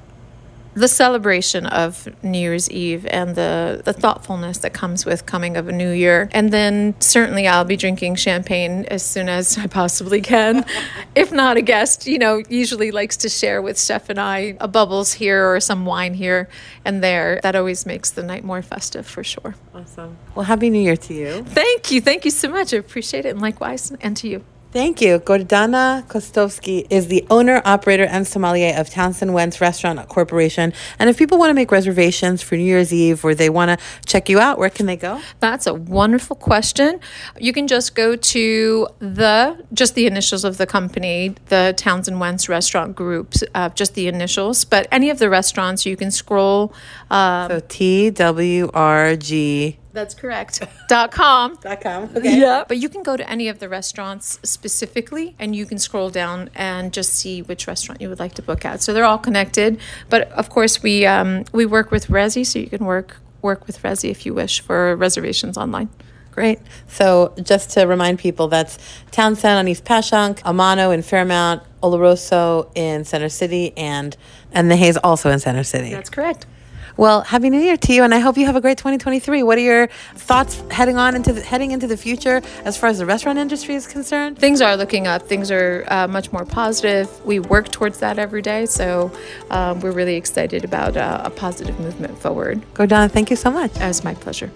the 0.76 0.88
celebration 0.88 1.66
of 1.66 2.08
New 2.24 2.40
Year's 2.40 2.70
Eve 2.70 3.06
and 3.08 3.36
the, 3.36 3.82
the 3.84 3.94
thoughtfulness 3.94 4.60
that 4.60 4.74
comes 4.74 5.06
with 5.06 5.26
coming 5.26 5.58
of 5.58 5.68
a 5.68 5.72
new 5.72 5.92
year. 5.92 6.30
And 6.32 6.52
then 6.52 6.96
certainly 7.00 7.48
I'll 7.48 7.66
be 7.66 7.78
drinking 7.78 8.16
champagne 8.16 8.86
as 8.86 9.04
soon 9.04 9.30
as 9.30 9.58
I 9.58 9.68
possibly 9.68 10.22
can. 10.22 10.66
if 11.16 11.32
not 11.32 11.58
a 11.58 11.62
guest, 11.62 12.08
you 12.08 12.20
know, 12.20 12.42
usually 12.50 12.92
likes 12.92 13.18
to 13.18 13.30
share 13.30 13.62
with 13.62 13.78
Steph 13.78 14.10
and 14.10 14.20
I 14.20 14.58
a 14.60 14.68
bubbles 14.68 15.14
here 15.14 15.54
or 15.54 15.60
some 15.60 15.86
wine 15.86 16.14
here 16.14 16.50
and 16.86 17.04
there. 17.04 17.40
That 17.44 17.56
always 17.56 17.86
makes 17.86 18.12
the 18.12 18.24
night 18.24 18.44
more 18.44 18.62
festive 18.62 19.06
for 19.06 19.24
sure. 19.24 19.56
Awesome. 19.74 20.18
Well, 20.36 20.46
Happy 20.46 20.70
New 20.70 20.82
Year 20.82 20.98
to 20.98 21.14
you. 21.14 21.44
Thank 21.44 21.92
you. 21.92 22.02
Thank 22.02 22.26
you 22.26 22.32
so 22.32 22.50
much. 22.50 22.74
I 22.74 22.78
appreciate 22.78 23.26
it. 23.26 23.30
And 23.30 23.42
likewise, 23.42 23.92
and 24.02 24.18
to 24.18 24.28
you. 24.28 24.44
Thank 24.74 25.02
you. 25.02 25.20
Gordana 25.20 26.04
Kostovski 26.08 26.88
is 26.90 27.06
the 27.06 27.24
owner, 27.30 27.62
operator, 27.64 28.06
and 28.06 28.26
sommelier 28.26 28.74
of 28.76 28.90
Townsend 28.90 29.32
Wentz 29.32 29.62
Restaurant 29.62 30.10
Corporation. 30.10 30.74
And 30.98 31.12
if 31.12 31.18
people 31.20 31.38
want 31.38 31.52
to 31.52 31.54
make 31.54 31.72
reservations 31.72 32.42
for 32.42 32.56
New 32.56 32.64
Year's 32.64 32.92
Eve 32.92 33.24
or 33.24 33.36
they 33.36 33.52
want 33.52 33.70
to 33.70 33.86
check 34.08 34.30
you 34.30 34.40
out, 34.40 34.58
where 34.58 34.72
can 34.72 34.88
they 34.88 34.96
go? 34.96 35.22
That's 35.40 35.68
a 35.68 35.76
wonderful 35.76 36.36
question. 36.36 37.00
You 37.40 37.54
can 37.54 37.68
just 37.68 37.94
go 37.94 38.16
to 38.16 38.88
the, 38.98 39.64
just 39.74 39.94
the 39.94 40.08
initials 40.08 40.44
of 40.44 40.58
the 40.58 40.66
company, 40.66 41.36
the 41.50 41.76
Townsend 41.78 42.20
Wentz 42.20 42.50
Restaurant 42.50 42.96
Group, 42.96 43.36
uh, 43.54 43.70
just 43.70 43.94
the 43.94 44.08
initials. 44.08 44.66
But 44.66 44.88
any 44.92 45.12
of 45.12 45.20
the 45.20 45.30
restaurants, 45.30 45.86
you 45.86 45.96
can 45.96 46.10
scroll. 46.10 46.74
Um, 47.12 47.48
so 47.48 47.60
T 47.68 48.10
W 48.10 48.72
R 48.74 49.16
G 49.18 49.78
that's 49.94 50.14
correct. 50.14 50.62
Dot 50.90 51.12
com. 51.12 51.58
Dot 51.62 51.82
com. 51.82 52.10
Okay. 52.16 52.40
Yeah. 52.40 52.64
But 52.68 52.78
you 52.78 52.90
can 52.90 53.04
go 53.04 53.16
to 53.16 53.30
any 53.30 53.48
of 53.48 53.60
the 53.60 53.70
restaurants 53.70 54.40
specifically 54.44 55.36
and 55.40 55.56
you 55.56 55.66
can 55.66 55.80
scroll 55.80 56.10
down 56.10 56.50
and 56.56 56.92
just 56.92 57.14
see 57.14 57.42
which 57.42 57.68
restaurant 57.68 58.02
you 58.02 58.10
would 58.10 58.20
like 58.20 58.34
to 58.36 58.42
book 58.42 58.66
at. 58.66 58.82
So 58.82 58.94
they're 58.94 59.06
all 59.06 59.18
connected. 59.18 59.80
But 60.10 60.32
of 60.32 60.50
course 60.50 60.84
we 60.84 61.06
um, 61.06 61.46
we 61.54 61.66
work 61.66 61.92
with 61.92 62.08
Resy, 62.08 62.46
so 62.46 62.60
you 62.60 62.68
can 62.68 62.86
work 62.86 63.18
work 63.42 63.68
with 63.68 63.82
Resy 63.82 64.10
if 64.10 64.26
you 64.26 64.34
wish 64.34 64.62
for 64.62 64.96
reservations 64.96 65.58
online. 65.58 65.90
Great. 66.32 66.60
So 66.88 67.36
just 67.44 67.70
to 67.72 67.84
remind 67.84 68.18
people, 68.18 68.48
that's 68.48 68.80
Townsend 69.12 69.60
on 69.60 69.68
East 69.68 69.86
Passyunk, 69.86 70.40
Amano 70.40 70.92
in 70.92 71.04
Fairmount, 71.04 71.62
Oloroso 71.84 72.72
in 72.74 73.06
Center 73.06 73.30
City, 73.30 73.72
and 73.78 74.18
and 74.52 74.72
the 74.72 74.76
Hayes 74.76 74.98
also 74.98 75.30
in 75.30 75.40
Center 75.40 75.64
City. 75.64 75.92
That's 75.92 76.10
correct. 76.10 76.48
Well, 76.96 77.22
happy 77.22 77.50
New 77.50 77.60
Year 77.60 77.76
to 77.76 77.94
you, 77.94 78.04
and 78.04 78.14
I 78.14 78.20
hope 78.20 78.38
you 78.38 78.46
have 78.46 78.56
a 78.56 78.62
great 78.62 78.78
2023. 78.78 79.42
What 79.42 79.58
are 79.58 79.62
your 79.62 79.88
thoughts 80.16 80.62
heading 80.70 80.98
on 80.98 81.16
into 81.16 81.34
the, 81.34 81.42
heading 81.42 81.72
into 81.72 81.88
the 81.88 81.98
future 81.98 82.42
as 82.66 82.78
far 82.78 82.90
as 82.90 83.00
the 83.00 83.06
restaurant 83.06 83.40
industry 83.40 83.74
is 83.74 83.88
concerned? 83.88 84.38
Things 84.38 84.62
are 84.62 84.78
looking 84.78 85.08
up. 85.08 85.24
Things 85.24 85.50
are 85.50 85.86
uh, 85.88 86.08
much 86.08 86.32
more 86.32 86.46
positive. 86.46 87.10
We 87.26 87.40
work 87.40 87.72
towards 87.72 88.00
that 88.00 88.20
every 88.20 88.44
day, 88.44 88.68
so 88.68 89.12
um, 89.50 89.80
we're 89.80 89.92
really 89.92 90.16
excited 90.16 90.64
about 90.64 90.96
uh, 90.96 91.22
a 91.24 91.32
positive 91.32 91.80
movement 91.80 92.18
forward. 92.20 92.62
Gordana, 92.76 93.10
thank 93.10 93.32
you 93.32 93.36
so 93.36 93.50
much. 93.50 93.76
It 93.78 93.88
was 93.88 94.04
my 94.04 94.14
pleasure. 94.14 94.52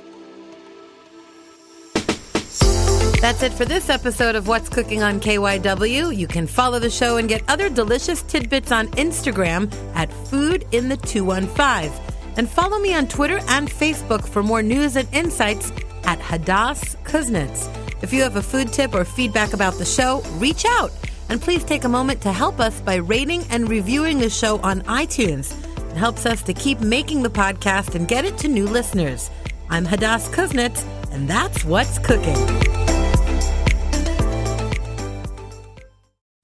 That's 3.19 3.41
it 3.41 3.51
for 3.51 3.65
this 3.65 3.89
episode 3.89 4.35
of 4.35 4.47
What's 4.47 4.69
Cooking 4.69 5.01
on 5.01 5.19
KYW. 5.19 6.15
You 6.15 6.27
can 6.27 6.45
follow 6.45 6.77
the 6.77 6.91
show 6.91 7.17
and 7.17 7.27
get 7.27 7.43
other 7.47 7.67
delicious 7.67 8.21
tidbits 8.21 8.71
on 8.71 8.89
Instagram 8.89 9.73
at 9.95 10.13
Food 10.29 10.67
in 10.71 10.87
the 10.87 10.97
215. 10.97 12.06
And 12.37 12.49
follow 12.49 12.79
me 12.79 12.93
on 12.93 13.07
Twitter 13.07 13.39
and 13.49 13.67
Facebook 13.69 14.27
for 14.27 14.43
more 14.43 14.61
news 14.61 14.95
and 14.95 15.07
insights 15.13 15.71
at 16.03 16.19
Hadas 16.19 16.95
Kuznits. 17.03 17.67
If 18.03 18.13
you 18.13 18.21
have 18.21 18.35
a 18.35 18.43
food 18.43 18.71
tip 18.71 18.93
or 18.93 19.03
feedback 19.03 19.53
about 19.53 19.73
the 19.73 19.85
show, 19.85 20.21
reach 20.37 20.63
out. 20.65 20.91
And 21.29 21.41
please 21.41 21.63
take 21.63 21.83
a 21.83 21.89
moment 21.89 22.21
to 22.21 22.31
help 22.31 22.59
us 22.59 22.79
by 22.79 22.95
rating 22.95 23.43
and 23.49 23.67
reviewing 23.67 24.19
the 24.19 24.29
show 24.29 24.59
on 24.59 24.81
iTunes. 24.83 25.51
It 25.91 25.97
helps 25.97 26.25
us 26.25 26.43
to 26.43 26.53
keep 26.53 26.79
making 26.79 27.23
the 27.23 27.29
podcast 27.29 27.95
and 27.95 28.07
get 28.07 28.23
it 28.23 28.37
to 28.37 28.47
new 28.47 28.67
listeners. 28.67 29.29
I'm 29.69 29.85
Hadas 29.85 30.29
Kuznits, 30.31 30.85
and 31.11 31.27
that's 31.27 31.65
what's 31.65 31.99
cooking. 31.99 32.37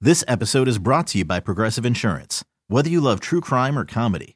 This 0.01 0.25
episode 0.27 0.67
is 0.67 0.79
brought 0.79 1.07
to 1.07 1.19
you 1.19 1.25
by 1.25 1.39
Progressive 1.39 1.85
Insurance. 1.85 2.43
Whether 2.67 2.89
you 2.89 2.99
love 2.99 3.21
true 3.21 3.39
crime 3.39 3.79
or 3.79 3.85
comedy, 3.85 4.35